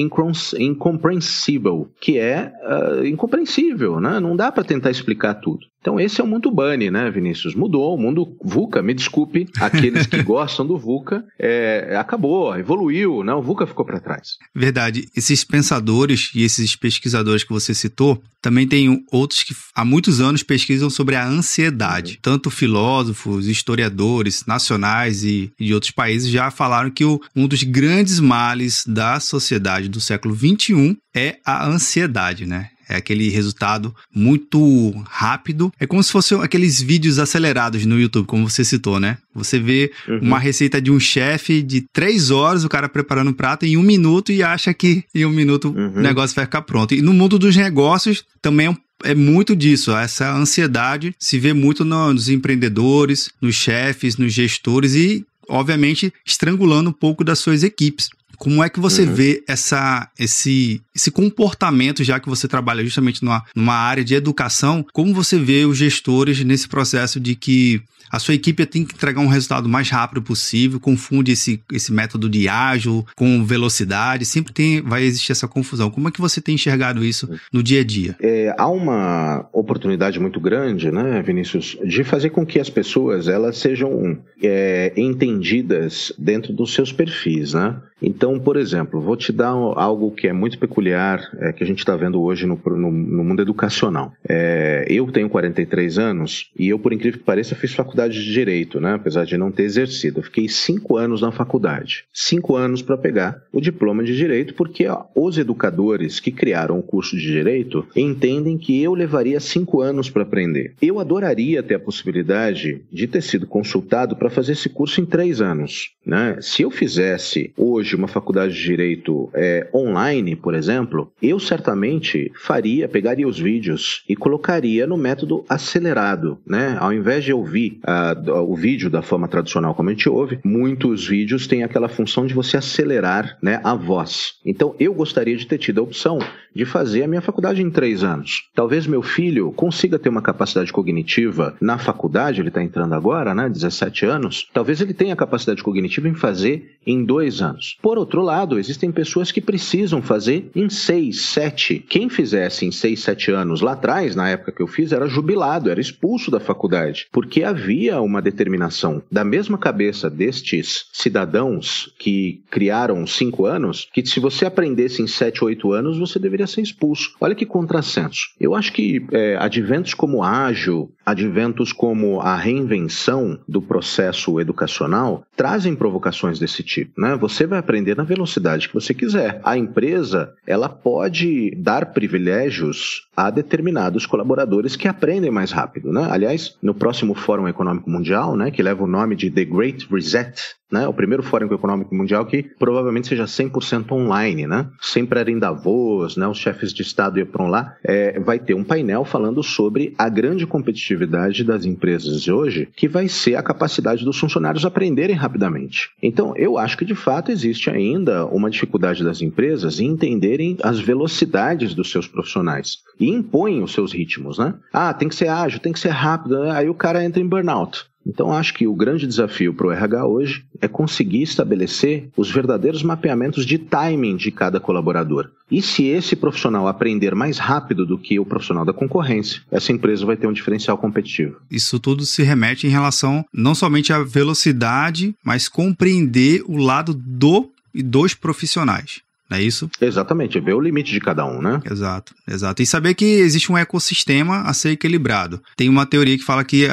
incompreensível, 0.58 1.90
que 2.00 2.20
é 2.20 2.52
uh, 2.64 3.06
incompreensível, 3.06 4.00
né? 4.00 4.20
Não 4.20 4.36
dá 4.36 4.52
para 4.52 4.64
tentar 4.64 4.92
explicar 4.92 5.36
tudo. 5.36 5.66
Então 5.80 6.00
esse 6.00 6.20
é 6.20 6.24
o 6.24 6.28
mundo 6.28 6.52
Bunny, 6.52 6.92
né, 6.92 7.10
Vinícius? 7.10 7.56
Mudou, 7.56 7.96
o 7.96 7.98
mundo 7.98 8.36
VUCA, 8.44 8.82
me 8.82 8.94
desculpe, 8.94 9.48
aqueles 9.60 10.06
que 10.06 10.22
gostam 10.24 10.66
do 10.66 10.78
VUCA, 10.78 11.24
é, 11.38 11.96
acabou, 11.98 12.56
evoluiu, 12.58 13.24
né? 13.24 13.34
O 13.34 13.42
VUCA 13.42 13.66
ficou 13.66 13.86
para 13.86 14.00
trás. 14.00 14.38
Verdade. 14.54 15.08
Esses 15.16 15.44
pensadores 15.44 16.32
e 16.36 16.44
esses 16.44 16.76
pesquisadores 16.76 17.44
que 17.44 17.54
você 17.54 17.74
citou, 17.74 18.22
também 18.42 18.68
tem 18.68 19.04
outros 19.12 19.44
que 19.44 19.54
há 19.76 19.84
muitos 19.84 20.22
anos 20.22 20.44
pesquisam 20.44 20.90
sobre 20.90 21.16
a 21.16 21.26
ansiedade. 21.26 22.14
Uhum. 22.14 22.20
Tanto 22.22 22.50
filósofos, 22.50 23.48
historiadores 23.48 24.46
nacionais 24.46 25.24
e, 25.24 25.52
de 25.60 25.74
outros 25.74 25.92
países 25.92 26.30
já 26.30 26.50
falaram 26.52 26.90
que 26.90 27.06
o, 27.06 27.20
um 27.36 27.48
dos 27.48 27.64
grandes 27.64 28.20
males 28.20 28.84
da 28.86 29.20
sociedade 29.20 29.90
do 29.90 30.00
século 30.00 30.36
XXI 30.36 30.98
é 31.14 31.38
a 31.46 31.66
ansiedade, 31.68 32.46
né? 32.46 32.70
É 32.90 32.96
aquele 32.96 33.30
resultado 33.30 33.96
muito 34.14 34.92
rápido. 35.08 35.72
É 35.80 35.86
como 35.86 36.04
se 36.04 36.12
fossem 36.12 36.42
aqueles 36.42 36.82
vídeos 36.82 37.20
acelerados 37.20 37.86
no 37.86 38.00
YouTube, 38.00 38.26
como 38.26 38.50
você 38.50 38.66
citou, 38.66 39.00
né? 39.00 39.20
Você 39.36 39.60
vê 39.60 39.92
uhum. 40.08 40.20
uma 40.22 40.40
receita 40.40 40.82
de 40.82 40.92
um 40.92 41.00
chefe 41.00 41.62
de 41.62 41.86
três 41.94 42.32
horas, 42.32 42.64
o 42.64 42.70
cara 42.70 42.90
preparando 42.90 43.30
um 43.30 43.34
prato 43.34 43.66
em 43.66 43.78
um 43.78 43.84
minuto 43.84 44.32
e 44.32 44.42
acha 44.42 44.74
que 44.74 45.04
em 45.14 45.24
um 45.24 45.30
minuto 45.30 45.70
uhum. 45.70 45.98
o 45.98 46.00
negócio 46.02 46.36
vai 46.36 46.46
ficar 46.46 46.64
pronto. 46.64 46.96
E 46.96 47.02
no 47.02 47.14
mundo 47.14 47.38
dos 47.38 47.56
negócios 47.56 48.26
também 48.42 48.66
é 48.66 48.70
um 48.72 48.78
é 49.04 49.16
muito 49.16 49.56
disso. 49.56 49.96
Essa 49.96 50.34
ansiedade 50.34 51.16
se 51.18 51.40
vê 51.40 51.54
muito 51.54 51.86
nos 51.86 52.30
empreendedores, 52.30 53.30
nos 53.42 53.56
chefes, 53.56 54.18
nos 54.18 54.34
gestores 54.34 54.94
e, 54.94 55.26
obviamente, 55.48 56.14
estrangulando 56.26 56.90
um 56.90 56.94
pouco 56.94 57.24
das 57.24 57.40
suas 57.40 57.64
equipes. 57.64 58.10
Como 58.40 58.64
é 58.64 58.70
que 58.70 58.80
você 58.80 59.04
uhum. 59.04 59.14
vê 59.14 59.44
essa, 59.48 60.10
esse, 60.18 60.82
esse 60.96 61.12
comportamento, 61.12 62.04
já 62.04 62.20
que 62.20 62.30
você 62.30 62.48
trabalha 62.48 62.84
justamente 62.84 63.24
numa, 63.24 63.44
numa 63.54 63.76
área 63.76 64.04
de 64.04 64.16
educação, 64.16 64.86
como 64.94 65.14
você 65.14 65.38
vê 65.38 65.66
os 65.66 65.78
gestores 65.78 66.44
nesse 66.44 66.68
processo 66.68 67.20
de 67.20 67.36
que 67.36 67.84
a 68.12 68.18
sua 68.18 68.34
equipe 68.34 68.66
tem 68.66 68.84
que 68.84 68.96
entregar 68.96 69.22
um 69.22 69.28
resultado 69.28 69.68
o 69.68 69.70
mais 69.70 69.90
rápido 69.90 70.22
possível, 70.22 70.80
confunde 70.80 71.32
esse, 71.32 71.62
esse 71.72 71.94
método 71.94 72.28
de 72.28 72.48
ágil 72.48 73.06
com 73.16 73.46
velocidade, 73.46 74.26
sempre 74.26 74.52
tem, 74.52 74.82
vai 74.82 75.04
existir 75.04 75.32
essa 75.32 75.48
confusão. 75.48 75.92
Como 75.92 76.08
é 76.08 76.12
que 76.12 76.20
você 76.20 76.42
tem 76.42 76.56
enxergado 76.56 77.06
isso 77.06 77.30
no 77.54 77.62
dia 77.62 77.82
a 77.82 77.84
dia? 77.84 78.16
É, 78.20 78.54
há 78.58 78.68
uma 78.68 79.48
oportunidade 79.54 80.20
muito 80.20 80.40
grande, 80.40 80.92
né, 80.92 81.22
Vinícius, 81.22 81.78
de 81.86 82.04
fazer 82.04 82.32
com 82.32 82.46
que 82.46 82.60
as 82.60 82.70
pessoas 82.70 83.28
elas 83.28 83.58
sejam 83.58 84.18
é, 84.42 84.92
entendidas 84.98 86.12
dentro 86.18 86.52
dos 86.52 86.74
seus 86.74 86.92
perfis, 86.92 87.54
né? 87.54 87.80
Então, 88.02 88.29
por 88.38 88.58
exemplo, 88.58 89.00
vou 89.00 89.16
te 89.16 89.32
dar 89.32 89.50
algo 89.50 90.12
que 90.12 90.28
é 90.28 90.34
muito 90.34 90.60
peculiar, 90.60 91.22
é, 91.40 91.54
que 91.54 91.64
a 91.64 91.68
gente 91.68 91.80
está 91.80 91.96
vendo 91.96 92.22
hoje 92.22 92.46
no, 92.46 92.60
no, 92.66 92.92
no 92.92 93.24
mundo 93.24 93.42
educacional. 93.42 94.12
É, 94.28 94.86
eu 94.90 95.10
tenho 95.12 95.30
43 95.30 95.98
anos 95.98 96.52
e 96.58 96.68
eu, 96.68 96.78
por 96.78 96.92
incrível 96.92 97.20
que 97.20 97.26
pareça, 97.26 97.56
fiz 97.56 97.74
faculdade 97.74 98.24
de 98.24 98.32
Direito, 98.32 98.80
né? 98.80 98.94
apesar 98.94 99.26
de 99.26 99.38
não 99.38 99.52
ter 99.52 99.64
exercido. 99.64 100.20
Eu 100.20 100.24
fiquei 100.24 100.48
cinco 100.50 100.98
anos 100.98 101.22
na 101.22 101.32
faculdade. 101.32 102.06
Cinco 102.14 102.56
anos 102.56 102.82
para 102.82 102.98
pegar 102.98 103.42
o 103.52 103.62
diploma 103.62 104.04
de 104.04 104.16
Direito, 104.16 104.54
porque 104.54 104.88
ó, 104.88 105.06
os 105.16 105.38
educadores 105.38 106.20
que 106.20 106.32
criaram 106.32 106.78
o 106.78 106.84
curso 106.84 107.16
de 107.16 107.22
Direito 107.24 107.88
entendem 107.96 108.58
que 108.58 108.82
eu 108.82 108.94
levaria 108.94 109.40
cinco 109.40 109.82
anos 109.82 110.10
para 110.10 110.24
aprender. 110.24 110.74
Eu 110.82 111.00
adoraria 111.00 111.64
ter 111.64 111.76
a 111.76 111.80
possibilidade 111.80 112.82
de 112.92 113.08
ter 113.08 113.22
sido 113.22 113.48
consultado 113.48 114.16
para 114.16 114.30
fazer 114.30 114.54
esse 114.54 114.70
curso 114.70 115.00
em 115.00 115.06
três 115.06 115.42
anos. 115.42 115.92
Né? 116.06 116.38
Se 116.42 116.64
eu 116.64 116.72
fizesse 116.72 117.54
hoje 117.58 117.96
uma 117.96 118.08
faculdade 118.08 118.19
faculdade 118.20 118.54
de 118.54 118.62
Direito 118.62 119.30
é, 119.34 119.68
online, 119.74 120.36
por 120.36 120.54
exemplo, 120.54 121.12
eu 121.22 121.40
certamente 121.40 122.32
faria, 122.36 122.88
pegaria 122.88 123.28
os 123.28 123.40
vídeos 123.40 124.04
e 124.08 124.16
colocaria 124.16 124.86
no 124.86 124.98
método 124.98 125.46
acelerado, 125.48 126.38
né? 126.46 126.78
Ao 126.80 126.94
invés 126.94 127.24
de 127.24 127.34
ouvir 127.34 127.80
uh, 127.84 128.32
o 128.42 128.56
vídeo 128.56 128.90
da 128.90 129.02
forma 129.02 129.28
tradicional 129.28 129.74
como 129.74 129.90
a 129.90 129.94
gente 129.94 130.10
ouve, 130.10 130.40
muitos 130.44 131.08
vídeos 131.08 131.48
têm 131.48 131.64
aquela 131.64 131.88
função 131.88 132.26
de 132.26 132.34
você 132.34 132.58
acelerar 132.58 133.38
né, 133.42 133.62
a 133.64 133.74
voz. 133.74 134.34
Então, 134.46 134.76
eu 134.80 134.94
gostaria 134.94 135.38
de 135.38 135.48
ter 135.48 135.58
tido 135.58 135.80
a 135.80 135.84
opção 135.84 136.20
de 136.54 136.66
fazer 136.66 137.04
a 137.04 137.08
minha 137.08 137.22
faculdade 137.22 137.62
em 137.62 137.70
três 137.70 138.04
anos. 138.04 138.50
Talvez 138.56 138.88
meu 138.88 139.02
filho 139.02 139.52
consiga 139.52 140.00
ter 140.00 140.10
uma 140.10 140.22
capacidade 140.22 140.74
cognitiva 140.74 141.56
na 141.62 141.78
faculdade, 141.78 142.42
ele 142.42 142.50
está 142.50 142.62
entrando 142.62 142.94
agora, 142.94 143.36
né, 143.36 143.48
17 143.48 144.06
anos, 144.06 144.50
talvez 144.54 144.82
ele 144.82 144.94
tenha 144.94 145.16
capacidade 145.16 145.64
cognitiva 145.64 146.08
em 146.08 146.16
fazer 146.16 146.78
em 146.86 147.04
dois 147.04 147.42
anos. 147.42 147.78
Por 147.82 147.98
outro 147.98 148.09
lado, 148.18 148.60
existem 148.60 148.92
pessoas 148.92 149.32
que 149.32 149.42
precisam 149.42 150.02
fazer 150.02 150.50
em 150.56 150.70
seis, 150.70 151.22
sete. 151.22 151.80
Quem 151.80 152.10
fizesse 152.10 152.66
em 152.66 152.72
seis, 152.72 153.02
sete 153.02 153.32
anos 153.32 153.62
lá 153.62 153.74
atrás, 153.74 154.16
na 154.16 154.30
época 154.30 154.52
que 154.52 154.62
eu 154.62 154.68
fiz, 154.68 154.92
era 154.92 155.08
jubilado, 155.08 155.70
era 155.70 155.80
expulso 155.80 156.32
da 156.32 156.40
faculdade, 156.40 157.08
porque 157.12 157.44
havia 157.44 158.02
uma 158.02 158.22
determinação 158.22 159.02
da 159.12 159.24
mesma 159.24 159.58
cabeça 159.58 160.10
destes 160.10 160.86
cidadãos 160.94 161.94
que 161.98 162.42
criaram 162.50 163.06
cinco 163.06 163.46
anos, 163.46 163.88
que 163.94 164.06
se 164.06 164.20
você 164.20 164.46
aprendesse 164.46 165.02
em 165.02 165.08
sete, 165.08 165.44
oito 165.44 165.72
anos, 165.72 165.98
você 165.98 166.20
deveria 166.20 166.48
ser 166.48 166.62
expulso. 166.62 167.12
Olha 167.20 167.36
que 167.36 167.46
contrassenso. 167.46 168.30
Eu 168.40 168.56
acho 168.56 168.74
que 168.74 169.06
é, 169.12 169.36
adventos 169.38 169.94
como 169.94 170.24
ágil, 170.24 170.92
adventos 171.10 171.74
como 171.74 172.20
a 172.22 172.36
reinvenção 172.36 173.40
do 173.48 173.62
processo 173.62 174.40
educacional 174.40 175.24
trazem 175.36 175.76
provocações 175.76 176.40
desse 176.40 176.64
tipo. 176.64 177.00
Né? 177.00 177.16
Você 177.16 177.46
vai 177.46 177.60
aprender 177.60 177.96
na 177.96 178.04
velocidade 178.04 178.68
que 178.68 178.74
você 178.74 178.94
quiser. 178.94 179.42
A 179.44 179.58
empresa 179.58 180.34
ela 180.46 180.70
pode 180.70 181.52
dar 181.58 181.88
privilégios 181.88 183.08
a 183.16 183.30
determinados 183.30 184.06
colaboradores 184.06 184.76
que 184.76 184.88
aprendem 184.88 185.32
mais 185.32 185.52
rápido. 185.52 185.92
Né? 185.92 186.08
Aliás, 186.10 186.58
no 186.62 186.74
próximo 186.74 187.14
Fórum 187.14 187.48
Econômico 187.48 187.90
Mundial, 187.90 188.36
né, 188.36 188.52
que 188.52 188.64
leva 188.64 188.84
o 188.84 188.88
nome 188.88 189.16
de 189.16 189.30
The 189.30 189.46
Great 189.46 189.88
Reset, 189.92 190.59
né? 190.72 190.88
O 190.88 190.94
primeiro 190.94 191.24
Fórum 191.24 191.54
Econômico 191.54 191.94
Mundial 191.94 192.26
que 192.26 192.44
provavelmente 192.44 193.08
seja 193.08 193.26
100% 193.26 193.92
online, 193.92 194.48
né? 194.48 194.68
Sempre 194.82 195.20
era 195.20 195.32
em 195.32 195.40
Davos, 195.40 196.18
né? 196.18 196.28
Os 196.28 196.38
chefes 196.38 196.74
de 196.74 196.82
Estado 196.82 197.20
iam 197.20 197.28
para 197.28 197.48
lá. 197.48 197.76
É, 197.84 198.20
vai 198.20 198.40
ter 198.40 198.54
um 198.54 198.64
painel 198.64 199.06
falando 199.06 199.44
sobre 199.44 199.94
a 199.98 200.10
grande 200.10 200.46
competitividade 200.46 201.44
das 201.44 201.66
empresas 201.66 202.22
de 202.22 202.32
hoje, 202.32 202.70
que 202.76 202.88
vai 202.88 203.08
ser 203.08 203.36
a 203.36 203.44
capacidade 203.44 204.04
dos 204.04 204.20
funcionários 204.20 204.66
aprenderem 204.66 205.16
rapidamente. 205.16 205.90
Então, 206.02 206.34
eu 206.36 206.58
acho 206.58 206.78
que 206.78 206.86
de 206.86 206.96
fato 206.96 207.32
existe 207.32 207.70
ainda 207.70 208.26
uma 208.26 208.50
dificuldade 208.50 209.04
das 209.04 209.22
empresas 209.22 209.80
em 209.80 209.90
entenderem 209.90 210.58
as 210.64 210.80
velocidades 210.80 211.74
dos 211.74 211.92
seus 211.92 212.08
profissionais 212.08 212.78
e 213.00 213.10
impõem 213.10 213.62
os 213.62 213.74
seus 213.74 213.92
ritmos, 213.92 214.38
né? 214.38 214.54
Ah, 214.72 214.94
tem 214.94 215.10
que 215.10 215.16
ser 215.16 215.28
ágil, 215.28 215.60
tem 215.60 215.74
que 215.74 215.80
ser 215.80 215.90
rápido, 215.90 216.40
né? 216.40 216.52
aí 216.52 216.70
o 216.70 216.74
cara 216.74 217.04
entra 217.04 217.22
em 217.22 217.28
burnout. 217.28 217.89
Então, 218.06 218.34
acho 218.34 218.54
que 218.54 218.66
o 218.66 218.74
grande 218.74 219.06
desafio 219.06 219.54
para 219.54 219.68
o 219.68 219.72
RH 219.72 220.06
hoje 220.06 220.46
é 220.62 220.68
conseguir 220.68 221.22
estabelecer 221.22 222.10
os 222.16 222.32
verdadeiros 222.32 222.82
mapeamentos 222.82 223.46
de 223.46 223.58
timing 223.58 224.16
de 224.16 224.32
cada 224.32 224.60
colaborador. 224.60 225.30
E 225.52 225.62
se 225.62 225.86
esse 225.86 226.16
profissional 226.16 226.68
aprender 226.68 227.14
mais 227.14 227.38
rápido 227.38 227.86
do 227.86 227.98
que 227.98 228.20
o 228.20 228.26
profissional 228.26 228.66
da 228.66 228.74
concorrência, 228.74 229.42
essa 229.52 229.72
empresa 229.72 230.06
vai 230.06 230.16
ter 230.16 230.28
um 230.28 230.34
diferencial 230.34 230.78
competitivo. 230.78 231.38
Isso 231.52 231.80
tudo 231.80 232.06
se 232.06 232.24
remete 232.24 232.68
em 232.68 232.70
relação 232.70 233.26
não 233.34 233.54
somente 233.54 233.92
à 233.92 234.00
velocidade, 234.04 235.16
mas 235.24 235.50
compreender 235.50 236.44
o 236.48 236.58
lado 236.58 236.94
do 236.94 237.50
e 237.74 237.84
dos 237.84 238.14
profissionais. 238.14 239.02
Não 239.30 239.38
é 239.38 239.44
isso? 239.44 239.70
Exatamente, 239.80 240.40
ver 240.40 240.56
o 240.56 240.60
limite 240.60 240.92
de 240.92 241.00
cada 241.00 241.24
um, 241.24 241.40
né? 241.40 241.62
Exato, 241.70 242.16
exato. 242.28 242.64
E 242.64 242.66
saber 242.66 242.96
que 242.96 243.06
existe 243.06 243.52
um 243.52 243.58
ecossistema 243.58 244.42
a 244.42 244.54
ser 244.54 244.72
equilibrado. 244.72 245.40
Tem 245.56 245.70
uma 245.70 245.86
teoria 245.86 246.18
que 246.18 246.24
fala 246.24 246.44
que 246.44 246.68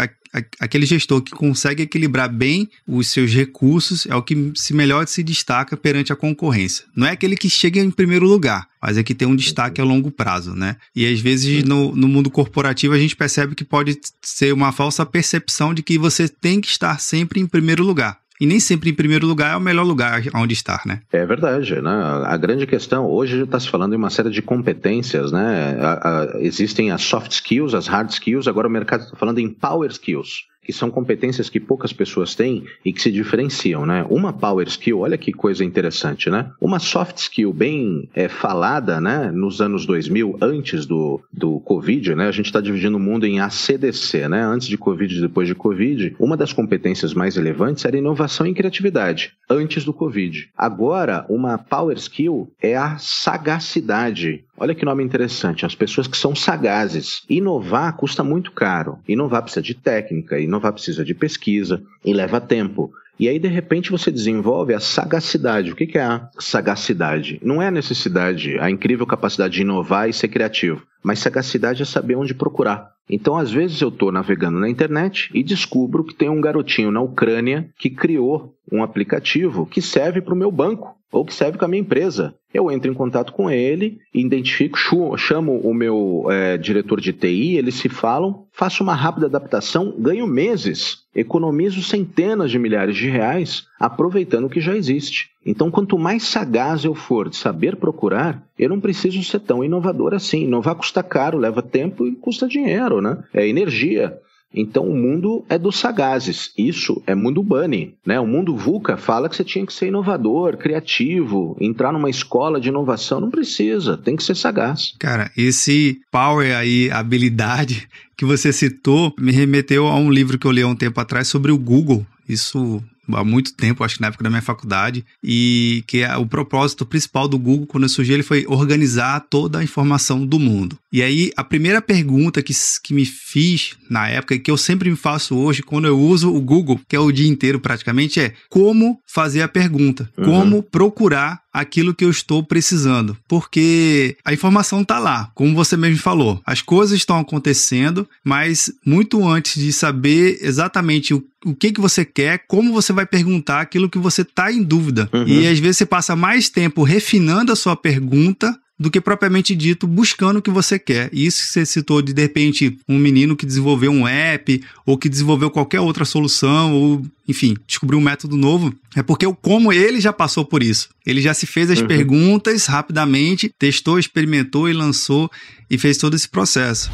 aquele 0.61 0.87
gestor 0.87 1.23
que 1.23 1.33
consegue 1.33 1.83
equilibrar 1.83 2.29
bem 2.29 2.69
os 2.87 3.09
seus 3.09 3.33
recursos 3.33 4.07
é 4.07 4.15
o 4.15 4.23
que 4.23 4.53
se 4.55 4.75
melhor 4.75 5.07
se 5.07 5.23
destaca 5.23 5.77
perante 5.77 6.13
a 6.13 6.17
concorrência. 6.17 6.85
Não 6.95 7.07
é 7.07 7.13
aquele 7.13 7.37
que 7.37 7.49
chega 7.49 7.81
em 7.81 7.91
primeiro 7.91 8.27
lugar, 8.27 8.69
mas 8.81 8.97
é 8.97 9.03
que 9.03 9.15
tem 9.15 9.27
um 9.27 9.37
destaque 9.37 9.81
a 9.81 9.85
longo 9.85 10.11
prazo, 10.11 10.55
né? 10.55 10.77
E 10.95 11.07
às 11.07 11.21
vezes 11.21 11.65
no, 11.65 11.95
no 11.95 12.09
mundo 12.09 12.31
corporativo 12.31 12.95
a 12.95 12.99
gente 12.99 13.17
percebe 13.17 13.55
que 13.55 13.65
pode 13.65 13.99
ser 14.23 14.53
uma 14.53 14.73
falsa 14.73 15.05
percepção 15.07 15.73
de 15.73 15.83
que 15.83 15.99
você 15.99 16.29
tem 16.29 16.61
que 16.61 16.69
estar 16.69 17.01
sempre 17.01 17.41
em 17.41 17.47
primeiro 17.47 17.85
lugar. 17.85 18.19
E 18.41 18.47
nem 18.47 18.61
sempre 18.61 18.91
em 18.91 18.95
primeiro 18.95 19.27
lugar 19.27 19.55
é 19.55 19.57
o 19.57 19.61
melhor 19.61 19.85
lugar 19.85 20.23
onde 20.35 20.53
estar, 20.53 20.83
né? 20.87 21.01
É 21.13 21.25
verdade, 21.25 21.81
né? 21.81 21.91
A 22.25 22.37
grande 22.37 22.67
questão, 22.67 23.07
hoje 23.07 23.43
está 23.43 23.59
se 23.59 23.69
falando 23.69 23.95
em 23.95 23.97
uma 23.97 24.11
série 24.11 24.31
de 24.31 24.43
competências, 24.43 25.33
né? 25.33 25.77
A, 25.81 25.93
a, 25.93 26.41
existem 26.41 26.91
as 26.91 27.03
soft 27.03 27.33
skills, 27.33 27.75
as 27.75 27.87
hard 27.87 28.11
skills, 28.11 28.47
agora 28.47 28.69
o 28.69 28.71
mercado 28.71 29.05
está 29.05 29.17
falando 29.17 29.39
em 29.39 29.49
power 29.49 29.91
skills 29.91 30.47
que 30.67 30.73
são 30.73 30.91
competências 30.91 31.49
que 31.49 31.61
poucas 31.61 31.93
pessoas 31.93 32.35
têm 32.35 32.65
e 32.85 32.93
que 32.93 33.01
se 33.01 33.13
diferenciam, 33.13 33.87
né? 33.87 34.05
Uma 34.11 34.33
power 34.33 34.67
skill, 34.67 34.99
olha 34.99 35.17
que 35.17 35.33
coisa 35.33 35.65
interessante, 35.65 36.29
né? 36.29 36.51
Uma 36.61 36.81
soft 36.81 37.19
skill 37.19 37.53
bem 37.53 38.09
é, 38.13 38.27
falada, 38.27 39.01
né? 39.01 39.31
Nos 39.31 39.61
anos 39.61 39.87
2000, 39.87 40.39
antes 40.43 40.85
do, 40.85 41.21
do 41.33 41.61
Covid, 41.61 42.17
né? 42.17 42.27
A 42.27 42.33
gente 42.33 42.47
está 42.47 42.61
dividindo 42.61 42.97
o 42.97 43.01
mundo 43.01 43.25
em 43.25 43.39
ACDC, 43.39 44.29
né? 44.29 44.43
Antes 44.43 44.67
de 44.67 44.77
Covid 44.77 45.17
e 45.17 45.21
depois 45.21 45.47
de 45.47 45.55
Covid. 45.55 46.17
Uma 46.19 46.37
das 46.37 46.53
competências 46.53 47.15
mais 47.15 47.37
relevantes 47.37 47.85
era 47.85 47.97
inovação 47.97 48.45
e 48.45 48.53
criatividade, 48.53 49.35
antes 49.49 49.85
do 49.85 49.93
Covid. 49.93 50.51
Agora, 50.59 51.25
uma 51.29 51.59
power 51.59 51.97
skill 51.97 52.51
é 52.61 52.77
a 52.77 52.99
sagacidade. 52.99 54.45
Olha 54.59 54.75
que 54.75 54.85
nome 54.85 55.05
interessante, 55.05 55.67
as 55.67 55.75
pessoas 55.75 56.07
que 56.07 56.17
são 56.17 56.35
sagazes. 56.35 57.23
Inovar 57.29 57.95
custa 57.97 58.25
muito 58.25 58.53
caro. 58.53 58.99
Inovar 59.07 59.43
precisa 59.43 59.63
de 59.63 59.75
técnica, 59.75 60.41
inovar 60.41 60.73
precisa 60.73 61.05
de 61.05 61.15
pesquisa 61.15 61.83
e 62.03 62.15
leva 62.15 62.41
tempo. 62.41 62.91
E 63.19 63.29
aí, 63.29 63.39
de 63.39 63.49
repente, 63.49 63.91
você 63.91 64.11
desenvolve 64.11 64.75
a 64.75 64.81
sagacidade. 64.81 65.73
O 65.73 65.77
que 65.77 65.97
é 65.97 66.03
a 66.03 66.29
sagacidade? 66.39 67.39
Não 67.43 67.63
é 67.63 67.69
a 67.69 67.71
necessidade, 67.71 68.59
a 68.59 68.71
incrível 68.71 69.07
capacidade 69.07 69.55
de 69.55 69.63
inovar 69.63 70.09
e 70.09 70.13
ser 70.13 70.29
criativo, 70.29 70.83
mas 71.03 71.19
sagacidade 71.19 71.83
é 71.83 71.87
saber 71.87 72.17
onde 72.17 72.35
procurar. 72.35 72.93
Então, 73.09 73.37
às 73.37 73.51
vezes, 73.51 73.81
eu 73.81 73.89
estou 73.89 74.11
navegando 74.11 74.59
na 74.59 74.69
internet 74.69 75.31
e 75.33 75.43
descubro 75.43 76.05
que 76.05 76.15
tem 76.15 76.29
um 76.29 76.41
garotinho 76.41 76.91
na 76.91 77.01
Ucrânia 77.01 77.69
que 77.79 77.89
criou 77.89 78.55
um 78.71 78.83
aplicativo 78.83 79.65
que 79.65 79.81
serve 79.81 80.21
para 80.21 80.35
o 80.35 80.37
meu 80.37 80.51
banco 80.51 80.96
ou 81.13 81.25
que 81.25 81.35
serve 81.35 81.59
com 81.59 81.65
a 81.65 81.69
minha 81.69 81.81
empresa. 81.81 82.35
Eu 82.53 82.71
entro 82.71 82.91
em 82.91 82.95
contato 82.95 83.33
com 83.33 83.51
ele, 83.51 83.99
identifico, 84.15 84.79
chamo 85.19 85.59
o 85.59 85.75
meu 85.75 86.27
é, 86.31 86.57
diretor 86.57 87.01
de 87.01 87.13
TI, 87.13 87.57
eles 87.57 87.75
se 87.75 87.89
falam, 87.89 88.47
faço 88.53 88.83
uma 88.83 88.95
rápida 88.95 89.27
adaptação, 89.27 89.95
ganho 89.99 90.27
meses, 90.27 91.05
economizo 91.15 91.83
centenas 91.83 92.51
de 92.51 92.59
milhares 92.59 92.97
de 92.97 93.09
reais 93.09 93.67
aproveitando 93.79 94.47
o 94.47 94.51
que 94.51 94.61
já 94.61 94.75
existe. 94.75 95.31
Então, 95.45 95.71
quanto 95.71 95.99
mais 95.99 96.25
sagaz 96.25 96.85
eu 96.85 96.95
for 96.95 97.29
de 97.29 97.37
saber 97.37 97.77
procurar, 97.77 98.43
eu 98.59 98.69
não 98.69 98.81
preciso 98.81 99.23
ser 99.23 99.41
tão 99.41 99.63
inovador 99.63 100.15
assim. 100.15 100.45
Inovar 100.45 100.75
custa 100.75 101.03
caro, 101.03 101.39
leva 101.39 101.63
tempo 101.63 102.07
e 102.07 102.17
custa 102.17 102.49
dinheiro, 102.49 103.01
né? 103.01 103.23
É 103.33 103.47
energia. 103.47 104.19
Então 104.57 104.89
o 104.89 104.97
mundo 104.97 105.45
é 105.49 105.59
dos 105.59 105.79
sagazes. 105.79 106.51
Isso 106.57 107.03
é 107.07 107.15
mundo 107.15 107.43
bunny, 107.43 107.95
né? 108.05 108.19
O 108.19 108.27
mundo 108.27 108.57
VUCA 108.57 108.97
fala 108.97 109.29
que 109.29 109.37
você 109.37 109.45
tinha 109.45 109.67
que 109.67 109.73
ser 109.73 109.89
inovador, 109.89 110.57
criativo, 110.57 111.57
entrar 111.61 111.93
numa 111.93 112.09
escola 112.09 112.59
de 112.59 112.71
inovação. 112.71 113.21
Não 113.21 113.31
precisa, 113.31 113.99
tem 113.99 114.17
que 114.17 114.25
ser 114.25 114.35
sagaz. 114.35 114.95
Cara, 114.99 115.31
esse 115.37 116.01
power 116.11 116.57
aí, 116.57 116.91
habilidade 116.91 117.87
que 118.17 118.25
você 118.25 118.53
citou, 118.53 119.13
me 119.19 119.31
remeteu 119.31 119.87
a 119.87 119.95
um 119.97 120.11
livro 120.11 120.39
que 120.39 120.47
eu 120.47 120.53
li 120.53 120.63
há 120.63 120.67
um 120.67 120.75
tempo 120.75 120.99
atrás 120.99 121.29
sobre 121.29 121.53
o 121.53 121.59
Google. 121.59 122.07
Isso 122.27 122.83
há 123.13 123.25
muito 123.25 123.55
tempo, 123.55 123.85
acho 123.85 123.97
que 123.97 124.01
na 124.01 124.09
época 124.09 124.25
da 124.25 124.31
minha 124.31 124.43
faculdade, 124.43 125.05
e 125.23 125.85
que 125.87 125.99
é 125.99 126.17
o 126.17 126.27
propósito 126.27 126.87
principal 126.87 127.29
do 127.29 127.39
Google, 127.39 127.67
quando 127.67 127.89
surgiu, 127.89 128.15
ele 128.15 128.23
foi 128.23 128.45
organizar 128.49 129.21
toda 129.29 129.59
a 129.59 129.65
informação 129.65 130.25
do 130.25 130.39
mundo. 130.39 130.79
E 130.93 131.03
aí, 131.03 131.31
a 131.37 131.45
primeira 131.45 131.83
pergunta 131.83 132.43
que, 132.43 132.55
que 132.83 132.95
me 132.95 133.05
fiz 133.05 133.77
na 133.91 134.09
época, 134.09 134.35
e 134.35 134.39
que 134.39 134.51
eu 134.51 134.57
sempre 134.57 134.91
me 134.91 134.97
faço 134.97 135.37
hoje, 135.37 135.63
quando 135.63 135.87
eu 135.87 135.99
uso 135.99 136.35
o 136.35 136.41
Google, 136.41 136.81
que 136.89 136.97
é 136.97 137.01
o 137.01 137.13
dia 137.13 137.29
inteiro 137.29 137.61
praticamente, 137.61 138.21
é 138.21 138.33
como 138.49 138.99
fazer 139.07 139.43
a 139.43 139.49
pergunta, 139.49 140.11
uhum. 140.17 140.25
como 140.25 140.63
procurar 140.63 141.41
aquilo 141.57 141.95
que 141.95 142.05
eu 142.05 142.11
estou 142.11 142.43
precisando, 142.43 143.17
porque 143.27 144.15
a 144.23 144.31
informação 144.35 144.83
está 144.83 144.99
lá, 144.99 145.31
como 145.35 145.55
você 145.55 145.75
mesmo 145.75 145.99
falou. 145.99 146.39
As 146.45 146.61
coisas 146.61 146.99
estão 146.99 147.19
acontecendo, 147.19 148.07
mas 148.23 148.71
muito 148.85 149.27
antes 149.27 149.63
de 149.63 149.73
saber 149.73 150.39
exatamente 150.43 151.15
o, 151.15 151.25
o 151.47 151.55
que, 151.55 151.73
que 151.73 151.81
você 151.81 152.05
quer, 152.05 152.45
como 152.47 152.75
você 152.75 152.93
vai 152.93 153.07
perguntar 153.07 153.63
aquilo 153.63 153.89
que 153.89 153.97
você 153.97 154.21
está 154.21 154.53
em 154.53 154.63
dúvida. 154.63 155.09
Uhum. 155.15 155.27
E 155.27 155.47
às 155.47 155.59
vezes 155.59 155.79
você 155.79 155.87
passa 155.87 156.15
mais 156.15 156.51
tempo 156.51 156.83
refinando 156.83 157.51
a 157.51 157.57
sua 157.57 157.75
pergunta 157.75 158.55
do 158.79 158.91
que 158.91 159.01
propriamente 159.01 159.55
dito 159.55 159.87
buscando 159.87 160.39
o 160.39 160.43
que 160.43 160.51
você 160.51 160.79
quer. 160.79 161.09
E 161.13 161.27
isso 161.27 161.43
que 161.43 161.49
você 161.49 161.67
citou 161.67 162.03
de 162.03 162.13
de 162.13 162.23
repente 162.23 162.79
um 162.89 162.99
menino 162.99 163.37
que 163.37 163.47
desenvolveu 163.47 163.91
um 163.91 164.07
app 164.07 164.63
ou 164.85 164.99
que 164.99 165.09
desenvolveu 165.09 165.51
qualquer 165.51 165.81
outra 165.81 166.05
solução 166.05 166.75
ou 166.75 167.07
enfim, 167.29 167.57
descobriu 167.67 167.99
um 167.99 168.03
método 168.03 168.37
novo, 168.37 168.73
é 168.95 169.03
porque 169.03 169.27
o 169.27 169.35
como 169.35 169.73
ele 169.73 170.01
já 170.01 170.13
passou 170.13 170.45
por 170.45 170.63
isso. 170.63 170.89
Ele 171.05 171.21
já 171.21 171.35
se 171.35 171.47
fez 171.47 171.71
as 171.71 171.81
uhum. 171.81 171.87
perguntas 171.87 172.67
rapidamente, 172.67 173.53
testou, 173.59 173.99
experimentou 173.99 174.69
e 174.69 174.73
lançou 174.73 175.31
e 175.69 175.77
fez 175.77 175.97
todo 175.97 176.15
esse 176.15 176.29
processo. 176.29 176.91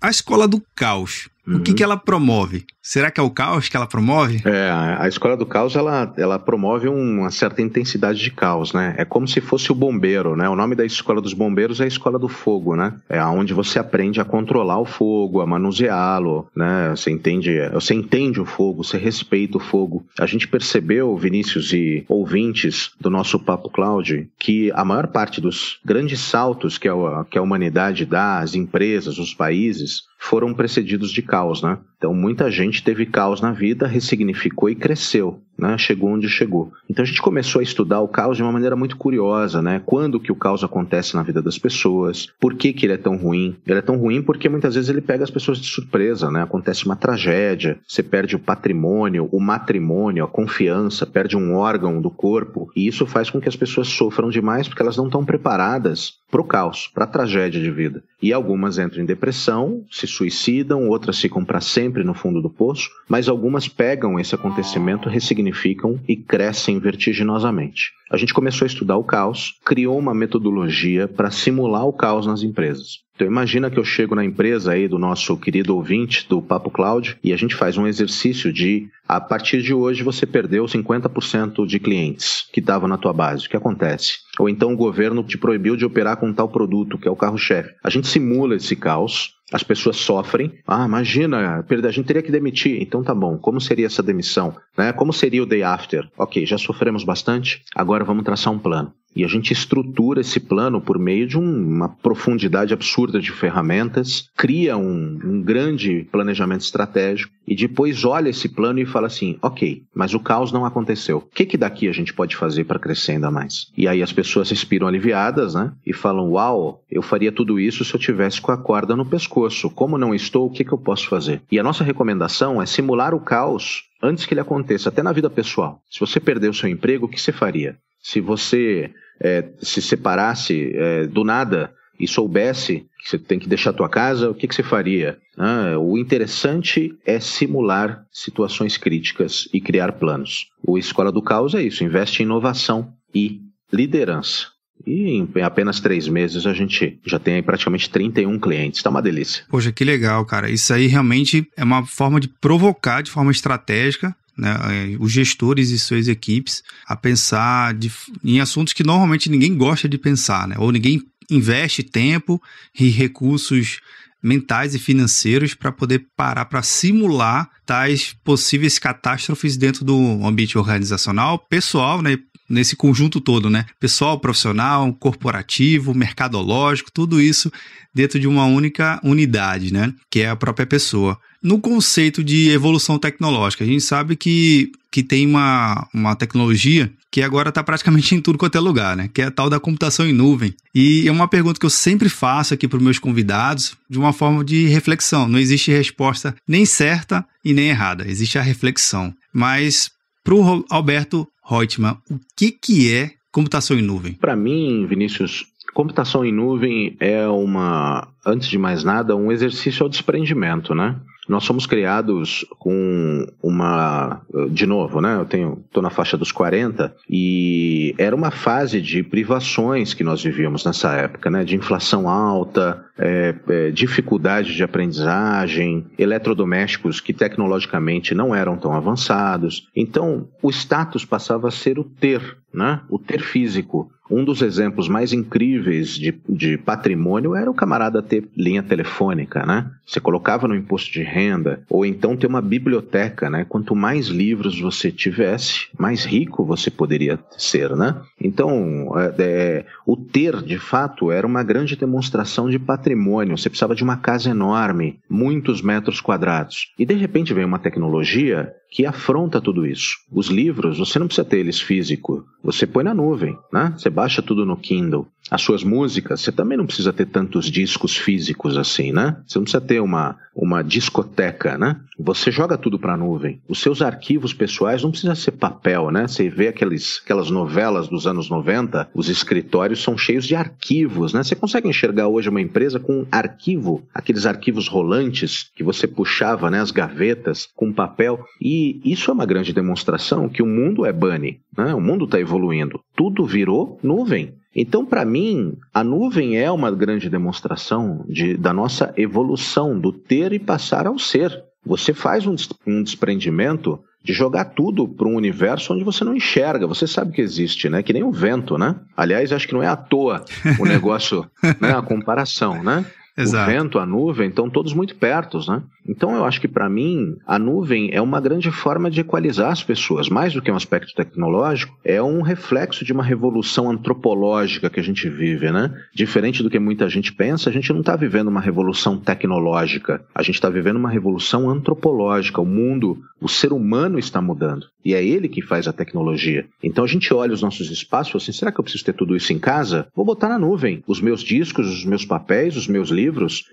A 0.00 0.10
escola 0.10 0.48
do 0.48 0.62
caos. 0.74 1.28
Uhum. 1.46 1.56
O 1.56 1.60
que, 1.60 1.70
uhum. 1.70 1.76
que 1.76 1.82
ela 1.82 1.96
promove? 1.96 2.64
Será 2.80 3.10
que 3.10 3.20
é 3.20 3.22
o 3.22 3.30
caos 3.30 3.68
que 3.68 3.76
ela 3.76 3.86
promove? 3.86 4.42
É, 4.44 4.70
a 4.70 5.06
escola 5.06 5.36
do 5.36 5.46
caos 5.46 5.76
ela, 5.76 6.12
ela 6.16 6.38
promove 6.38 6.88
uma 6.88 7.30
certa 7.30 7.62
intensidade 7.62 8.18
de 8.18 8.30
caos, 8.30 8.72
né? 8.72 8.94
É 8.98 9.04
como 9.04 9.26
se 9.26 9.40
fosse 9.40 9.70
o 9.70 9.74
bombeiro, 9.74 10.36
né? 10.36 10.48
O 10.48 10.56
nome 10.56 10.74
da 10.74 10.84
escola 10.84 11.20
dos 11.20 11.32
bombeiros 11.32 11.80
é 11.80 11.84
a 11.84 11.88
escola 11.88 12.18
do 12.18 12.28
fogo, 12.28 12.74
né? 12.74 12.94
É 13.08 13.22
onde 13.24 13.54
você 13.54 13.78
aprende 13.78 14.20
a 14.20 14.24
controlar 14.24 14.78
o 14.78 14.84
fogo, 14.84 15.40
a 15.40 15.46
manuseá-lo, 15.46 16.48
né? 16.56 16.90
Você 16.90 17.10
entende, 17.10 17.56
você 17.72 17.94
entende 17.94 18.40
o 18.40 18.44
fogo, 18.44 18.82
você 18.82 18.98
respeita 18.98 19.58
o 19.58 19.60
fogo. 19.60 20.04
A 20.18 20.26
gente 20.26 20.48
percebeu, 20.48 21.16
Vinícius 21.16 21.72
e 21.72 22.04
ouvintes 22.08 22.90
do 23.00 23.10
nosso 23.10 23.38
Papo 23.38 23.70
Cloud, 23.70 24.28
que 24.38 24.72
a 24.72 24.84
maior 24.84 25.06
parte 25.06 25.40
dos 25.40 25.78
grandes 25.84 26.20
saltos 26.20 26.78
que 26.78 26.88
a, 26.88 26.94
que 27.30 27.38
a 27.38 27.42
humanidade 27.42 28.04
dá, 28.04 28.40
as 28.40 28.54
empresas, 28.54 29.18
os 29.18 29.34
países, 29.34 30.02
foram 30.22 30.54
precedidos 30.54 31.10
de 31.10 31.20
caos, 31.20 31.64
né? 31.64 31.78
Então 31.98 32.14
muita 32.14 32.48
gente 32.48 32.84
teve 32.84 33.04
caos 33.04 33.40
na 33.40 33.50
vida, 33.50 33.88
ressignificou 33.88 34.70
e 34.70 34.74
cresceu 34.76 35.42
né, 35.62 35.78
chegou 35.78 36.10
onde 36.10 36.28
chegou. 36.28 36.72
Então 36.90 37.04
a 37.04 37.06
gente 37.06 37.22
começou 37.22 37.60
a 37.60 37.62
estudar 37.62 38.00
o 38.00 38.08
caos 38.08 38.36
de 38.36 38.42
uma 38.42 38.50
maneira 38.50 38.74
muito 38.74 38.96
curiosa, 38.96 39.62
né? 39.62 39.80
Quando 39.86 40.18
que 40.18 40.32
o 40.32 40.36
caos 40.36 40.64
acontece 40.64 41.14
na 41.14 41.22
vida 41.22 41.40
das 41.40 41.56
pessoas? 41.56 42.26
Por 42.40 42.54
que, 42.54 42.72
que 42.72 42.84
ele 42.84 42.94
é 42.94 42.98
tão 42.98 43.16
ruim? 43.16 43.56
Ele 43.64 43.78
é 43.78 43.82
tão 43.82 43.96
ruim 43.96 44.20
porque 44.20 44.48
muitas 44.48 44.74
vezes 44.74 44.90
ele 44.90 45.00
pega 45.00 45.22
as 45.22 45.30
pessoas 45.30 45.58
de 45.58 45.68
surpresa, 45.68 46.30
né? 46.30 46.42
Acontece 46.42 46.84
uma 46.84 46.96
tragédia, 46.96 47.78
você 47.86 48.02
perde 48.02 48.34
o 48.34 48.40
patrimônio, 48.40 49.28
o 49.30 49.40
matrimônio, 49.40 50.24
a 50.24 50.28
confiança, 50.28 51.06
perde 51.06 51.36
um 51.36 51.54
órgão 51.54 52.02
do 52.02 52.10
corpo, 52.10 52.68
e 52.74 52.88
isso 52.88 53.06
faz 53.06 53.30
com 53.30 53.40
que 53.40 53.48
as 53.48 53.56
pessoas 53.56 53.86
sofram 53.86 54.28
demais 54.28 54.66
porque 54.66 54.82
elas 54.82 54.96
não 54.96 55.06
estão 55.06 55.24
preparadas 55.24 56.14
para 56.30 56.40
o 56.40 56.44
caos, 56.44 56.90
para 56.92 57.04
a 57.04 57.06
tragédia 57.06 57.60
de 57.60 57.70
vida. 57.70 58.02
E 58.20 58.32
algumas 58.32 58.78
entram 58.78 59.02
em 59.02 59.06
depressão, 59.06 59.84
se 59.90 60.06
suicidam, 60.06 60.88
outras 60.88 61.20
ficam 61.20 61.44
para 61.44 61.60
sempre 61.60 62.02
no 62.02 62.14
fundo 62.14 62.40
do 62.40 62.48
poço, 62.48 62.88
mas 63.08 63.28
algumas 63.28 63.68
pegam 63.68 64.18
esse 64.18 64.34
acontecimento, 64.34 65.08
ressignificam 65.08 65.51
significam 65.52 66.00
e 66.08 66.16
crescem 66.16 66.78
vertiginosamente. 66.78 67.92
A 68.10 68.16
gente 68.16 68.34
começou 68.34 68.64
a 68.64 68.68
estudar 68.68 68.96
o 68.96 69.04
caos, 69.04 69.54
criou 69.64 69.98
uma 69.98 70.14
metodologia 70.14 71.06
para 71.06 71.30
simular 71.30 71.86
o 71.86 71.92
caos 71.92 72.26
nas 72.26 72.42
empresas. 72.42 73.00
Então 73.14 73.26
imagina 73.26 73.70
que 73.70 73.78
eu 73.78 73.84
chego 73.84 74.14
na 74.14 74.24
empresa 74.24 74.72
aí 74.72 74.88
do 74.88 74.98
nosso 74.98 75.36
querido 75.36 75.76
ouvinte 75.76 76.26
do 76.28 76.42
Papo 76.42 76.70
Cloud 76.70 77.16
e 77.22 77.32
a 77.32 77.36
gente 77.36 77.54
faz 77.54 77.76
um 77.76 77.86
exercício 77.86 78.52
de 78.52 78.88
a 79.06 79.20
partir 79.20 79.62
de 79.62 79.74
hoje 79.74 80.02
você 80.02 80.26
perdeu 80.26 80.64
50% 80.64 81.66
de 81.66 81.78
clientes 81.78 82.48
que 82.52 82.60
estavam 82.60 82.88
na 82.88 82.96
tua 82.96 83.12
base. 83.12 83.46
O 83.46 83.50
que 83.50 83.56
acontece? 83.56 84.18
Ou 84.38 84.48
então 84.48 84.72
o 84.72 84.76
governo 84.76 85.22
te 85.22 85.36
proibiu 85.36 85.76
de 85.76 85.84
operar 85.84 86.16
com 86.16 86.32
tal 86.32 86.48
produto, 86.48 86.98
que 86.98 87.06
é 87.06 87.10
o 87.10 87.16
carro-chefe. 87.16 87.74
A 87.84 87.90
gente 87.90 88.08
simula 88.08 88.56
esse 88.56 88.74
caos, 88.74 89.34
as 89.52 89.62
pessoas 89.62 89.96
sofrem. 89.96 90.58
Ah, 90.66 90.84
imagina, 90.84 91.64
a 91.68 91.90
gente 91.90 92.06
teria 92.06 92.22
que 92.22 92.32
demitir. 92.32 92.80
Então 92.80 93.02
tá 93.02 93.14
bom, 93.14 93.36
como 93.36 93.60
seria 93.60 93.86
essa 93.86 94.02
demissão? 94.02 94.56
Né? 94.76 94.92
Como 94.92 95.12
seria 95.12 95.42
o 95.42 95.46
day 95.46 95.62
after? 95.62 96.08
Ok, 96.16 96.46
já 96.46 96.58
sofremos 96.58 97.04
bastante, 97.04 97.62
agora 97.74 98.04
vamos 98.04 98.24
traçar 98.24 98.52
um 98.52 98.58
plano. 98.58 98.92
E 99.14 99.24
a 99.24 99.28
gente 99.28 99.52
estrutura 99.52 100.20
esse 100.20 100.40
plano 100.40 100.80
por 100.80 100.98
meio 100.98 101.26
de 101.26 101.38
uma 101.38 101.88
profundidade 101.88 102.72
absurda 102.72 103.20
de 103.20 103.30
ferramentas, 103.30 104.28
cria 104.36 104.76
um, 104.76 105.18
um, 105.24 105.42
grande 105.42 106.06
planejamento 106.10 106.62
estratégico 106.62 107.32
e 107.46 107.54
depois 107.54 108.04
olha 108.04 108.30
esse 108.30 108.48
plano 108.48 108.80
e 108.80 108.86
fala 108.86 109.06
assim: 109.06 109.36
ok, 109.42 109.82
mas 109.94 110.14
o 110.14 110.20
caos 110.20 110.52
não 110.52 110.64
aconteceu. 110.64 111.18
O 111.18 111.34
que, 111.34 111.44
que 111.44 111.56
daqui 111.56 111.88
a 111.88 111.92
gente 111.92 112.14
pode 112.14 112.36
fazer 112.36 112.64
para 112.64 112.78
crescer 112.78 113.12
ainda 113.12 113.30
mais? 113.30 113.70
E 113.76 113.86
aí 113.86 114.02
as 114.02 114.12
pessoas 114.12 114.48
respiram 114.50 114.86
aliviadas, 114.86 115.54
né? 115.54 115.72
E 115.86 115.92
falam: 115.92 116.30
uau, 116.30 116.82
eu 116.90 117.02
faria 117.02 117.32
tudo 117.32 117.60
isso 117.60 117.84
se 117.84 117.94
eu 117.94 118.00
tivesse 118.00 118.40
com 118.40 118.52
a 118.52 118.56
corda 118.56 118.96
no 118.96 119.04
pescoço. 119.04 119.70
Como 119.70 119.98
não 119.98 120.14
estou, 120.14 120.46
o 120.46 120.50
que, 120.50 120.64
que 120.64 120.72
eu 120.72 120.78
posso 120.78 121.08
fazer? 121.08 121.42
E 121.50 121.58
a 121.58 121.62
nossa 121.62 121.84
recomendação 121.84 122.62
é 122.62 122.66
simular 122.66 123.14
o 123.14 123.20
caos 123.20 123.84
antes 124.02 124.26
que 124.26 124.34
ele 124.34 124.40
aconteça, 124.40 124.88
até 124.88 125.02
na 125.02 125.12
vida 125.12 125.30
pessoal. 125.30 125.80
Se 125.88 126.00
você 126.00 126.18
perder 126.18 126.48
o 126.48 126.54
seu 126.54 126.68
emprego, 126.68 127.06
o 127.06 127.08
que 127.08 127.20
você 127.20 127.30
faria? 127.30 127.76
Se 128.02 128.20
você 128.20 128.90
é, 129.20 129.48
se 129.60 129.80
separasse 129.80 130.72
é, 130.74 131.06
do 131.06 131.24
nada 131.24 131.72
e 131.98 132.08
soubesse 132.08 132.86
que 133.02 133.10
você 133.10 133.18
tem 133.18 133.38
que 133.38 133.48
deixar 133.48 133.70
a 133.70 133.74
tua 133.74 133.88
casa, 133.88 134.30
o 134.30 134.34
que, 134.34 134.46
que 134.46 134.54
você 134.54 134.62
faria? 134.62 135.18
Ah, 135.36 135.76
o 135.78 135.96
interessante 135.98 136.92
é 137.06 137.18
simular 137.18 138.04
situações 138.12 138.76
críticas 138.76 139.48
e 139.52 139.60
criar 139.60 139.92
planos. 139.92 140.48
O 140.66 140.78
Escola 140.78 141.10
do 141.10 141.22
Caos 141.22 141.54
é 141.54 141.62
isso, 141.62 141.84
investe 141.84 142.22
em 142.22 142.26
inovação 142.26 142.92
e 143.14 143.40
liderança. 143.72 144.48
E 144.86 145.10
em 145.10 145.42
apenas 145.42 145.80
três 145.80 146.08
meses 146.08 146.44
a 146.44 146.52
gente 146.52 146.98
já 147.06 147.18
tem 147.18 147.42
praticamente 147.42 147.88
31 147.88 148.38
clientes. 148.38 148.82
Tá 148.82 148.90
uma 148.90 149.02
delícia. 149.02 149.44
Poxa, 149.48 149.70
que 149.70 149.84
legal, 149.84 150.24
cara. 150.24 150.50
Isso 150.50 150.72
aí 150.74 150.86
realmente 150.86 151.46
é 151.56 151.62
uma 151.62 151.86
forma 151.86 152.18
de 152.18 152.28
provocar 152.28 153.00
de 153.00 153.10
forma 153.10 153.30
estratégica 153.30 154.14
né, 154.42 154.58
é, 154.70 154.96
os 154.98 155.12
gestores 155.12 155.70
e 155.70 155.78
suas 155.78 156.08
equipes 156.08 156.64
a 156.84 156.96
pensar 156.96 157.72
de, 157.74 157.90
em 158.24 158.40
assuntos 158.40 158.72
que 158.72 158.82
normalmente 158.82 159.30
ninguém 159.30 159.56
gosta 159.56 159.88
de 159.88 159.96
pensar, 159.96 160.48
né, 160.48 160.56
ou 160.58 160.72
ninguém 160.72 161.00
investe 161.30 161.84
tempo 161.84 162.42
e 162.78 162.88
recursos 162.88 163.78
mentais 164.20 164.74
e 164.74 164.78
financeiros 164.78 165.54
para 165.54 165.72
poder 165.72 166.06
parar 166.16 166.44
para 166.44 166.62
simular 166.62 167.48
tais 167.64 168.14
possíveis 168.24 168.78
catástrofes 168.78 169.56
dentro 169.56 169.84
do 169.84 170.24
ambiente 170.24 170.58
organizacional, 170.58 171.38
pessoal, 171.38 172.02
né, 172.02 172.18
nesse 172.48 172.76
conjunto 172.76 173.20
todo, 173.20 173.48
né? 173.48 173.64
Pessoal, 173.80 174.20
profissional, 174.20 174.92
corporativo, 174.94 175.94
mercadológico, 175.94 176.92
tudo 176.92 177.20
isso 177.20 177.50
dentro 177.94 178.20
de 178.20 178.28
uma 178.28 178.44
única 178.44 179.00
unidade, 179.02 179.72
né? 179.72 179.92
Que 180.10 180.20
é 180.20 180.28
a 180.28 180.36
própria 180.36 180.66
pessoa. 180.66 181.18
No 181.42 181.60
conceito 181.60 182.22
de 182.22 182.50
evolução 182.50 182.98
tecnológica, 182.98 183.64
a 183.64 183.66
gente 183.66 183.82
sabe 183.82 184.14
que, 184.14 184.70
que 184.90 185.02
tem 185.02 185.26
uma, 185.26 185.88
uma 185.92 186.14
tecnologia 186.14 186.92
que 187.10 187.20
agora 187.20 187.48
está 187.48 187.62
praticamente 187.64 188.14
em 188.14 188.20
tudo 188.20 188.38
quanto 188.38 188.56
é 188.56 188.60
lugar, 188.60 188.96
né? 188.96 189.10
Que 189.12 189.22
é 189.22 189.26
a 189.26 189.30
tal 189.30 189.50
da 189.50 189.58
computação 189.58 190.06
em 190.06 190.12
nuvem. 190.12 190.54
E 190.74 191.06
é 191.06 191.12
uma 191.12 191.26
pergunta 191.26 191.58
que 191.58 191.66
eu 191.66 191.70
sempre 191.70 192.08
faço 192.08 192.54
aqui 192.54 192.68
para 192.68 192.78
os 192.78 192.82
meus 192.82 192.98
convidados, 192.98 193.76
de 193.90 193.98
uma 193.98 194.12
forma 194.12 194.44
de 194.44 194.66
reflexão. 194.68 195.28
Não 195.28 195.38
existe 195.38 195.70
resposta 195.70 196.34
nem 196.46 196.64
certa 196.64 197.26
e 197.44 197.52
nem 197.52 197.68
errada, 197.68 198.08
existe 198.08 198.38
a 198.38 198.42
reflexão. 198.42 199.12
Mas 199.34 199.90
para 200.22 200.34
o 200.34 200.64
Alberto 200.70 201.26
Reutemann, 201.44 201.98
o 202.08 202.18
que, 202.36 202.52
que 202.52 202.92
é 202.92 203.10
computação 203.32 203.76
em 203.76 203.82
nuvem? 203.82 204.14
Para 204.14 204.36
mim, 204.36 204.86
Vinícius, 204.86 205.44
computação 205.74 206.24
em 206.24 206.32
nuvem 206.32 206.96
é 207.00 207.26
uma, 207.26 208.08
antes 208.24 208.48
de 208.48 208.58
mais 208.58 208.84
nada, 208.84 209.16
um 209.16 209.32
exercício 209.32 209.82
ao 209.82 209.88
desprendimento, 209.88 210.74
né? 210.74 210.96
Nós 211.32 211.44
somos 211.44 211.64
criados 211.64 212.44
com 212.58 213.26
uma. 213.42 214.20
De 214.50 214.66
novo, 214.66 215.00
né? 215.00 215.16
Eu 215.16 215.24
tenho, 215.24 215.64
tô 215.72 215.80
na 215.80 215.88
faixa 215.88 216.18
dos 216.18 216.30
40 216.30 216.94
e 217.08 217.94
era 217.96 218.14
uma 218.14 218.30
fase 218.30 218.82
de 218.82 219.02
privações 219.02 219.94
que 219.94 220.04
nós 220.04 220.22
vivíamos 220.22 220.62
nessa 220.62 220.92
época, 220.92 221.30
né? 221.30 221.42
De 221.42 221.56
inflação 221.56 222.06
alta, 222.06 222.84
é, 222.98 223.34
é, 223.48 223.70
dificuldade 223.70 224.54
de 224.54 224.62
aprendizagem, 224.62 225.86
eletrodomésticos 225.98 227.00
que 227.00 227.14
tecnologicamente 227.14 228.14
não 228.14 228.34
eram 228.34 228.58
tão 228.58 228.74
avançados. 228.74 229.66
Então, 229.74 230.28
o 230.42 230.50
status 230.50 231.02
passava 231.06 231.48
a 231.48 231.50
ser 231.50 231.78
o 231.78 231.84
ter, 231.84 232.36
né? 232.52 232.80
O 232.88 232.98
ter 232.98 233.20
físico. 233.20 233.90
Um 234.10 234.24
dos 234.24 234.42
exemplos 234.42 234.88
mais 234.88 235.12
incríveis 235.12 235.96
de, 235.96 236.14
de 236.28 236.58
patrimônio 236.58 237.34
era 237.34 237.50
o 237.50 237.54
camarada 237.54 238.02
ter 238.02 238.28
linha 238.36 238.62
telefônica, 238.62 239.46
né? 239.46 239.70
Você 239.86 240.00
colocava 240.00 240.46
no 240.46 240.54
imposto 240.54 240.92
de 240.92 241.02
renda, 241.02 241.62
ou 241.70 241.86
então 241.86 242.16
ter 242.16 242.26
uma 242.26 242.42
biblioteca, 242.42 243.30
né? 243.30 243.46
Quanto 243.48 243.74
mais 243.74 244.08
livros 244.08 244.60
você 244.60 244.92
tivesse, 244.92 245.68
mais 245.78 246.04
rico 246.04 246.44
você 246.44 246.70
poderia 246.70 247.18
ser, 247.38 247.74
né? 247.74 248.02
Então, 248.20 248.92
é, 248.98 249.14
é, 249.18 249.66
o 249.86 249.96
ter, 249.96 250.42
de 250.42 250.58
fato, 250.58 251.10
era 251.10 251.26
uma 251.26 251.42
grande 251.42 251.74
demonstração 251.74 252.50
de 252.50 252.58
patrimônio. 252.58 253.38
Você 253.38 253.48
precisava 253.48 253.74
de 253.74 253.82
uma 253.82 253.96
casa 253.96 254.28
enorme, 254.28 255.00
muitos 255.08 255.62
metros 255.62 256.00
quadrados. 256.00 256.72
E 256.78 256.84
de 256.84 256.94
repente 256.94 257.32
vem 257.32 257.44
uma 257.44 257.58
tecnologia 257.58 258.52
que 258.72 258.86
afronta 258.86 259.38
tudo 259.38 259.66
isso. 259.66 259.98
Os 260.10 260.28
livros, 260.28 260.78
você 260.78 260.98
não 260.98 261.06
precisa 261.06 261.28
ter 261.28 261.38
eles 261.38 261.60
físico, 261.60 262.26
você 262.42 262.66
põe 262.66 262.82
na 262.82 262.94
nuvem, 262.94 263.38
né? 263.52 263.74
Você 263.76 263.90
baixa 263.90 264.22
tudo 264.22 264.46
no 264.46 264.56
Kindle. 264.56 265.06
As 265.32 265.40
suas 265.40 265.64
músicas, 265.64 266.20
você 266.20 266.30
também 266.30 266.58
não 266.58 266.66
precisa 266.66 266.92
ter 266.92 267.06
tantos 267.06 267.50
discos 267.50 267.96
físicos 267.96 268.58
assim, 268.58 268.92
né? 268.92 269.16
Você 269.26 269.38
não 269.38 269.44
precisa 269.44 269.62
ter 269.62 269.80
uma, 269.80 270.18
uma 270.36 270.62
discoteca, 270.62 271.56
né? 271.56 271.80
Você 271.98 272.30
joga 272.30 272.58
tudo 272.58 272.78
para 272.78 272.92
a 272.92 272.96
nuvem. 272.98 273.40
Os 273.48 273.62
seus 273.62 273.80
arquivos 273.80 274.34
pessoais 274.34 274.82
não 274.82 274.90
precisa 274.90 275.14
ser 275.14 275.30
papel, 275.32 275.90
né? 275.90 276.06
Você 276.06 276.28
vê 276.28 276.48
aqueles, 276.48 277.00
aquelas 277.02 277.30
novelas 277.30 277.88
dos 277.88 278.06
anos 278.06 278.28
90, 278.28 278.90
os 278.94 279.08
escritórios 279.08 279.82
são 279.82 279.96
cheios 279.96 280.26
de 280.26 280.34
arquivos, 280.34 281.14
né? 281.14 281.22
Você 281.22 281.34
consegue 281.34 281.66
enxergar 281.66 282.08
hoje 282.08 282.28
uma 282.28 282.40
empresa 282.40 282.78
com 282.78 283.06
arquivo, 283.10 283.82
aqueles 283.94 284.26
arquivos 284.26 284.68
rolantes 284.68 285.50
que 285.56 285.64
você 285.64 285.86
puxava, 285.86 286.50
né, 286.50 286.60
as 286.60 286.70
gavetas 286.70 287.48
com 287.56 287.72
papel. 287.72 288.22
E 288.38 288.82
isso 288.84 289.10
é 289.10 289.14
uma 289.14 289.24
grande 289.24 289.54
demonstração 289.54 290.28
que 290.28 290.42
o 290.42 290.46
mundo 290.46 290.84
é 290.84 290.92
bunny, 290.92 291.40
né? 291.56 291.74
O 291.74 291.80
mundo 291.80 292.04
está 292.04 292.20
evoluindo. 292.20 292.78
Tudo 292.94 293.24
virou 293.24 293.80
nuvem. 293.82 294.41
Então, 294.54 294.84
para 294.84 295.04
mim, 295.04 295.56
a 295.72 295.82
nuvem 295.82 296.38
é 296.38 296.50
uma 296.50 296.70
grande 296.70 297.08
demonstração 297.08 298.04
de, 298.08 298.36
da 298.36 298.52
nossa 298.52 298.92
evolução, 298.96 299.78
do 299.78 299.92
ter 299.92 300.32
e 300.32 300.38
passar 300.38 300.86
ao 300.86 300.98
ser. 300.98 301.42
Você 301.64 301.94
faz 301.94 302.26
um, 302.26 302.34
um 302.66 302.82
desprendimento 302.82 303.80
de 304.04 304.12
jogar 304.12 304.46
tudo 304.46 304.88
para 304.88 305.06
um 305.06 305.14
universo 305.14 305.72
onde 305.72 305.84
você 305.84 306.04
não 306.04 306.14
enxerga, 306.14 306.66
você 306.66 306.86
sabe 306.86 307.12
que 307.12 307.20
existe, 307.20 307.68
né? 307.68 307.82
Que 307.82 307.92
nem 307.92 308.02
o 308.02 308.10
vento, 308.10 308.58
né? 308.58 308.74
Aliás, 308.96 309.32
acho 309.32 309.46
que 309.46 309.54
não 309.54 309.62
é 309.62 309.68
à 309.68 309.76
toa 309.76 310.24
o 310.58 310.64
negócio, 310.66 311.24
né? 311.60 311.72
A 311.72 311.82
comparação, 311.82 312.62
né? 312.62 312.84
Exato. 313.16 313.50
O 313.50 313.54
vento, 313.54 313.78
a 313.78 313.86
nuvem, 313.86 314.28
estão 314.28 314.48
todos 314.48 314.72
muito 314.72 314.96
perto, 314.96 315.38
né? 315.48 315.62
Então 315.86 316.14
eu 316.14 316.24
acho 316.24 316.40
que 316.40 316.48
para 316.48 316.68
mim 316.68 317.16
a 317.26 317.38
nuvem 317.38 317.90
é 317.92 318.00
uma 318.00 318.20
grande 318.20 318.50
forma 318.50 318.90
de 318.90 319.00
equalizar 319.00 319.50
as 319.50 319.62
pessoas, 319.62 320.08
mais 320.08 320.32
do 320.32 320.40
que 320.40 320.50
um 320.50 320.56
aspecto 320.56 320.94
tecnológico, 320.94 321.76
é 321.84 322.02
um 322.02 322.22
reflexo 322.22 322.84
de 322.84 322.92
uma 322.92 323.02
revolução 323.02 323.70
antropológica 323.70 324.70
que 324.70 324.80
a 324.80 324.82
gente 324.82 325.08
vive, 325.08 325.50
né? 325.50 325.74
Diferente 325.94 326.42
do 326.42 326.50
que 326.50 326.58
muita 326.58 326.88
gente 326.88 327.12
pensa, 327.12 327.50
a 327.50 327.52
gente 327.52 327.72
não 327.72 327.80
está 327.80 327.96
vivendo 327.96 328.28
uma 328.28 328.40
revolução 328.40 328.98
tecnológica, 328.98 330.04
a 330.14 330.22
gente 330.22 330.36
está 330.36 330.48
vivendo 330.48 330.76
uma 330.76 330.90
revolução 330.90 331.50
antropológica. 331.50 332.40
O 332.40 332.46
mundo, 332.46 332.98
o 333.20 333.28
ser 333.28 333.52
humano 333.52 333.98
está 333.98 334.20
mudando 334.22 334.66
e 334.84 334.94
é 334.94 335.04
ele 335.04 335.28
que 335.28 335.42
faz 335.42 335.68
a 335.68 335.72
tecnologia. 335.72 336.46
Então 336.62 336.84
a 336.84 336.86
gente 336.88 337.12
olha 337.12 337.32
os 337.32 337.42
nossos 337.42 337.70
espaços, 337.70 338.22
assim, 338.22 338.32
será 338.32 338.50
que 338.50 338.58
eu 338.58 338.64
preciso 338.64 338.84
ter 338.84 338.92
tudo 338.92 339.16
isso 339.16 339.32
em 339.32 339.38
casa? 339.38 339.86
Vou 339.94 340.04
botar 340.04 340.28
na 340.28 340.38
nuvem 340.38 340.82
os 340.86 341.00
meus 341.00 341.22
discos, 341.22 341.68
os 341.68 341.84
meus 341.84 342.04
papéis, 342.04 342.56
os 342.56 342.66
meus 342.66 342.88
livros, 342.88 343.01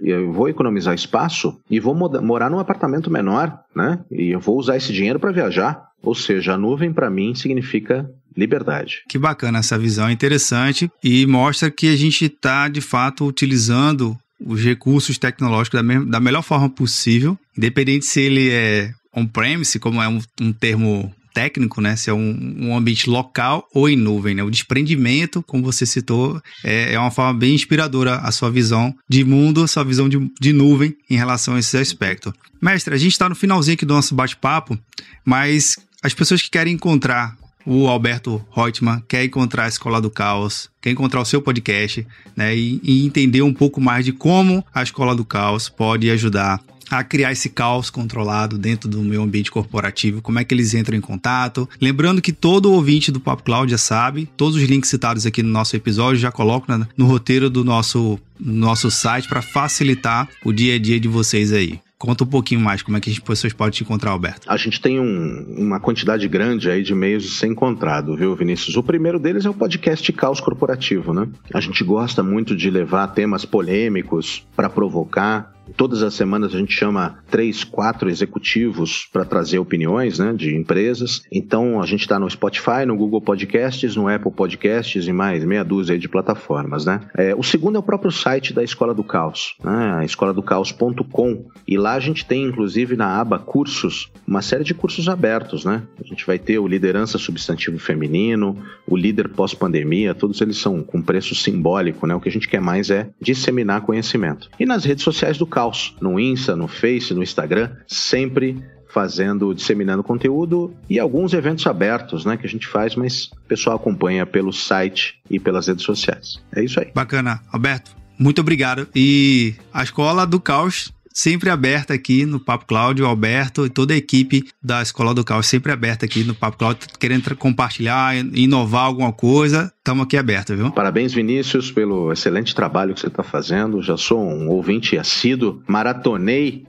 eu 0.01 0.31
vou 0.31 0.49
economizar 0.49 0.93
espaço 0.93 1.59
e 1.69 1.79
vou 1.79 1.95
morar 1.95 2.49
num 2.49 2.59
apartamento 2.59 3.09
menor, 3.09 3.59
né? 3.75 3.99
E 4.11 4.29
eu 4.29 4.39
vou 4.39 4.57
usar 4.57 4.77
esse 4.77 4.93
dinheiro 4.93 5.19
para 5.19 5.31
viajar. 5.31 5.89
Ou 6.01 6.15
seja, 6.15 6.53
a 6.53 6.57
nuvem 6.57 6.93
para 6.93 7.09
mim 7.09 7.35
significa 7.35 8.09
liberdade. 8.35 9.03
Que 9.09 9.17
bacana 9.17 9.59
essa 9.59 9.77
visão, 9.77 10.07
é 10.07 10.11
interessante 10.11 10.89
e 11.03 11.25
mostra 11.25 11.69
que 11.69 11.87
a 11.87 11.95
gente 11.95 12.25
está 12.25 12.69
de 12.69 12.79
fato 12.81 13.25
utilizando 13.25 14.17
os 14.39 14.63
recursos 14.63 15.17
tecnológicos 15.17 15.81
da, 15.81 15.99
da 15.99 16.19
melhor 16.19 16.41
forma 16.41 16.69
possível, 16.69 17.37
independente 17.57 18.05
se 18.05 18.21
ele 18.21 18.49
é 18.49 18.91
on-premise, 19.13 19.79
como 19.79 20.01
é 20.01 20.07
um, 20.07 20.19
um 20.39 20.53
termo 20.53 21.13
técnico, 21.33 21.81
né? 21.81 21.95
Se 21.95 22.09
é 22.09 22.13
um, 22.13 22.55
um, 22.59 22.75
ambiente 22.75 23.09
local 23.09 23.67
ou 23.73 23.89
em 23.89 23.95
nuvem, 23.95 24.35
né? 24.35 24.43
O 24.43 24.49
desprendimento, 24.49 25.43
como 25.43 25.63
você 25.63 25.85
citou, 25.85 26.41
é, 26.63 26.93
é, 26.93 26.99
uma 26.99 27.11
forma 27.11 27.33
bem 27.33 27.55
inspiradora 27.55 28.15
a 28.15 28.31
sua 28.31 28.49
visão 28.49 28.95
de 29.07 29.23
mundo, 29.23 29.63
a 29.63 29.67
sua 29.67 29.83
visão 29.83 30.09
de, 30.09 30.31
de 30.39 30.53
nuvem 30.53 30.95
em 31.09 31.15
relação 31.15 31.55
a 31.55 31.59
esse 31.59 31.77
aspecto. 31.77 32.33
Mestre, 32.61 32.93
a 32.93 32.97
gente 32.97 33.11
está 33.11 33.29
no 33.29 33.35
finalzinho 33.35 33.75
aqui 33.75 33.85
do 33.85 33.93
nosso 33.93 34.13
bate-papo, 34.13 34.77
mas 35.23 35.77
as 36.03 36.13
pessoas 36.13 36.41
que 36.41 36.49
querem 36.49 36.73
encontrar 36.73 37.37
o 37.65 37.87
Alberto 37.87 38.43
Reutemann 38.51 39.03
quer 39.07 39.23
encontrar 39.23 39.65
a 39.65 39.67
Escola 39.67 40.01
do 40.01 40.09
Caos, 40.09 40.69
quer 40.81 40.91
encontrar 40.91 41.21
o 41.21 41.25
seu 41.25 41.41
podcast, 41.41 42.05
né? 42.35 42.55
E, 42.55 42.79
e 42.83 43.05
entender 43.05 43.41
um 43.41 43.53
pouco 43.53 43.79
mais 43.79 44.05
de 44.05 44.11
como 44.11 44.65
a 44.73 44.81
Escola 44.81 45.15
do 45.15 45.25
Caos 45.25 45.69
pode 45.69 46.09
ajudar 46.09 46.59
a 46.89 47.03
criar 47.03 47.31
esse 47.31 47.49
caos 47.49 47.89
controlado 47.89 48.57
dentro 48.57 48.89
do 48.89 49.01
meu 49.01 49.23
ambiente 49.23 49.51
corporativo, 49.51 50.21
como 50.21 50.39
é 50.39 50.43
que 50.43 50.53
eles 50.53 50.73
entram 50.73 50.97
em 50.97 51.01
contato. 51.01 51.67
Lembrando 51.81 52.21
que 52.21 52.31
todo 52.31 52.71
ouvinte 52.71 53.11
do 53.11 53.19
Papo 53.19 53.43
Cloud 53.43 53.71
já 53.71 53.77
sabe, 53.77 54.29
todos 54.37 54.55
os 54.55 54.63
links 54.63 54.89
citados 54.89 55.25
aqui 55.25 55.43
no 55.43 55.49
nosso 55.49 55.75
episódio 55.75 56.19
já 56.19 56.31
coloco 56.31 56.67
no 56.97 57.05
roteiro 57.05 57.49
do 57.49 57.63
nosso, 57.63 58.19
nosso 58.39 58.89
site 58.91 59.27
para 59.27 59.41
facilitar 59.41 60.27
o 60.43 60.51
dia 60.51 60.75
a 60.75 60.79
dia 60.79 60.99
de 60.99 61.07
vocês 61.07 61.51
aí. 61.51 61.79
Conta 61.99 62.23
um 62.23 62.27
pouquinho 62.27 62.61
mais 62.61 62.81
como 62.81 62.95
é 62.95 63.01
que 63.01 63.09
as 63.09 63.19
pessoas 63.19 63.51
podem 63.51 63.73
te 63.73 63.83
encontrar, 63.83 64.11
Alberto. 64.11 64.49
A 64.49 64.55
gente 64.55 64.79
tem 64.79 65.01
um, 65.01 65.55
uma 65.57 65.81
quantidade 65.81 66.25
grande 66.29 66.71
aí 66.71 66.81
de 66.81 66.95
meios 66.95 67.23
de 67.23 67.29
ser 67.31 67.47
encontrado, 67.47 68.15
viu, 68.15 68.33
Vinícius? 68.37 68.77
O 68.77 68.83
primeiro 68.83 69.19
deles 69.19 69.45
é 69.45 69.49
o 69.49 69.53
podcast 69.53 70.09
Caos 70.13 70.39
Corporativo, 70.39 71.13
né? 71.13 71.27
A 71.53 71.59
gente 71.59 71.83
gosta 71.83 72.23
muito 72.23 72.55
de 72.55 72.69
levar 72.69 73.07
temas 73.07 73.43
polêmicos 73.43 74.47
para 74.55 74.69
provocar 74.69 75.53
Todas 75.75 76.03
as 76.03 76.13
semanas 76.13 76.53
a 76.53 76.57
gente 76.57 76.73
chama 76.73 77.19
três, 77.29 77.63
quatro 77.63 78.09
executivos 78.09 79.07
para 79.11 79.25
trazer 79.25 79.59
opiniões 79.59 80.19
né, 80.19 80.33
de 80.33 80.55
empresas. 80.55 81.21
Então 81.31 81.81
a 81.81 81.85
gente 81.85 82.01
está 82.01 82.19
no 82.19 82.29
Spotify, 82.29 82.85
no 82.85 82.95
Google 82.95 83.21
Podcasts, 83.21 83.95
no 83.95 84.07
Apple 84.07 84.31
Podcasts 84.31 85.07
e 85.07 85.13
mais 85.13 85.43
meia 85.43 85.63
dúzia 85.63 85.97
de 85.97 86.07
plataformas. 86.07 86.85
Né? 86.85 87.01
É, 87.15 87.35
o 87.35 87.43
segundo 87.43 87.75
é 87.75 87.79
o 87.79 87.83
próprio 87.83 88.11
site 88.11 88.53
da 88.53 88.63
Escola 88.63 88.93
do 88.93 89.03
Caos, 89.03 89.55
né, 89.63 90.03
escoladocaos.com. 90.05 91.45
E 91.67 91.77
lá 91.77 91.93
a 91.93 91.99
gente 91.99 92.25
tem, 92.25 92.45
inclusive, 92.45 92.95
na 92.95 93.19
aba 93.19 93.39
cursos, 93.39 94.11
uma 94.27 94.41
série 94.41 94.63
de 94.63 94.73
cursos 94.73 95.07
abertos. 95.07 95.65
Né? 95.65 95.83
A 95.99 96.07
gente 96.07 96.25
vai 96.25 96.39
ter 96.39 96.59
o 96.59 96.67
Liderança 96.67 97.17
Substantivo 97.17 97.79
Feminino, 97.79 98.57
o 98.87 98.95
Líder 98.95 99.29
Pós-Pandemia, 99.29 100.13
todos 100.13 100.41
eles 100.41 100.57
são 100.57 100.81
com 100.81 101.01
preço 101.01 101.35
simbólico. 101.35 102.07
Né? 102.07 102.15
O 102.15 102.19
que 102.19 102.29
a 102.29 102.31
gente 102.31 102.47
quer 102.47 102.61
mais 102.61 102.89
é 102.89 103.09
disseminar 103.21 103.81
conhecimento. 103.81 104.49
E 104.59 104.65
nas 104.65 104.83
redes 104.83 105.03
sociais 105.03 105.37
do 105.37 105.45
caos, 105.45 105.58
no 106.01 106.19
Insta, 106.19 106.55
no 106.55 106.67
Face, 106.67 107.13
no 107.13 107.23
Instagram, 107.23 107.71
sempre 107.87 108.63
fazendo, 108.89 109.53
disseminando 109.53 110.03
conteúdo 110.03 110.73
e 110.89 110.99
alguns 110.99 111.33
eventos 111.33 111.65
abertos, 111.67 112.25
né, 112.25 112.35
que 112.37 112.45
a 112.45 112.49
gente 112.49 112.67
faz, 112.67 112.95
mas 112.95 113.25
o 113.27 113.47
pessoal 113.47 113.75
acompanha 113.75 114.25
pelo 114.25 114.51
site 114.51 115.21
e 115.29 115.39
pelas 115.39 115.67
redes 115.67 115.85
sociais. 115.85 116.41
É 116.55 116.63
isso 116.63 116.79
aí. 116.79 116.91
Bacana. 116.93 117.41
Alberto, 117.51 117.91
muito 118.17 118.41
obrigado. 118.41 118.87
E 118.95 119.55
a 119.71 119.83
Escola 119.83 120.25
do 120.25 120.39
Caos 120.39 120.91
sempre 121.19 121.49
aberta 121.49 121.93
aqui 121.93 122.25
no 122.25 122.39
Papo 122.39 122.65
Cláudio, 122.65 123.05
Alberto 123.05 123.65
e 123.65 123.69
toda 123.69 123.93
a 123.93 123.97
equipe 123.97 124.47
da 124.63 124.81
Escola 124.81 125.13
do 125.13 125.21
Caos 125.21 125.47
sempre 125.47 125.69
aberta 125.69 126.05
aqui 126.05 126.23
no 126.23 126.33
Papo 126.33 126.57
Cláudio, 126.57 126.87
querendo 126.97 127.35
compartilhar, 127.35 128.15
inovar 128.33 128.85
alguma 128.85 129.11
coisa, 129.11 129.69
estamos 129.77 130.05
aqui 130.05 130.15
aberto, 130.15 130.55
viu? 130.55 130.71
Parabéns, 130.71 131.13
Vinícius, 131.13 131.71
pelo 131.71 132.13
excelente 132.13 132.55
trabalho 132.55 132.93
que 132.93 133.01
você 133.01 133.07
está 133.07 133.21
fazendo. 133.21 133.81
Já 133.81 133.97
sou 133.97 134.23
um 134.23 134.47
ouvinte 134.47 134.97
assíduo, 134.97 135.61
maratonei 135.67 136.65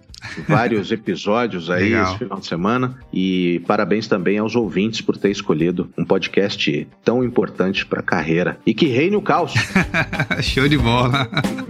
vários 0.49 0.91
episódios 0.93 1.71
aí 1.71 1.91
Legal. 1.91 2.09
esse 2.09 2.19
final 2.19 2.41
de 2.41 2.47
semana 2.47 2.99
e 3.13 3.63
parabéns 3.69 4.09
também 4.09 4.39
aos 4.39 4.57
ouvintes 4.57 5.01
por 5.01 5.17
ter 5.17 5.31
escolhido 5.31 5.89
um 5.97 6.05
podcast 6.05 6.89
tão 7.05 7.23
importante 7.23 7.87
para 7.87 8.01
a 8.01 8.03
carreira 8.03 8.59
e 8.67 8.75
que 8.75 8.87
reine 8.87 9.15
o 9.15 9.23
caos. 9.23 9.55
Show 10.43 10.69
de 10.69 10.77
bola. 10.77 11.31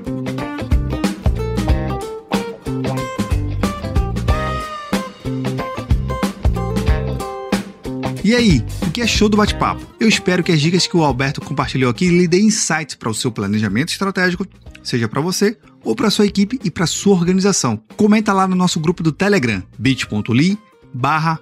E 8.30 8.36
aí, 8.36 8.64
o 8.86 8.92
que 8.92 9.02
achou 9.02 9.28
do 9.28 9.36
bate-papo? 9.36 9.84
Eu 9.98 10.08
espero 10.08 10.44
que 10.44 10.52
as 10.52 10.60
dicas 10.60 10.86
que 10.86 10.96
o 10.96 11.02
Alberto 11.02 11.40
compartilhou 11.40 11.90
aqui 11.90 12.08
lhe 12.08 12.28
dêem 12.28 12.46
insights 12.46 12.94
para 12.94 13.10
o 13.10 13.14
seu 13.14 13.32
planejamento 13.32 13.88
estratégico, 13.88 14.46
seja 14.84 15.08
para 15.08 15.20
você 15.20 15.58
ou 15.82 15.96
para 15.96 16.10
sua 16.10 16.26
equipe 16.26 16.56
e 16.62 16.70
para 16.70 16.86
sua 16.86 17.16
organização. 17.16 17.82
Comenta 17.96 18.32
lá 18.32 18.46
no 18.46 18.54
nosso 18.54 18.78
grupo 18.78 19.02
do 19.02 19.10
Telegram, 19.10 19.60
bit.ly 19.76 20.56
barra 20.94 21.40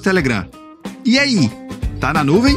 Telegram. 0.00 0.48
E 1.04 1.18
aí, 1.18 1.50
tá 1.98 2.12
na 2.12 2.22
nuvem? 2.22 2.56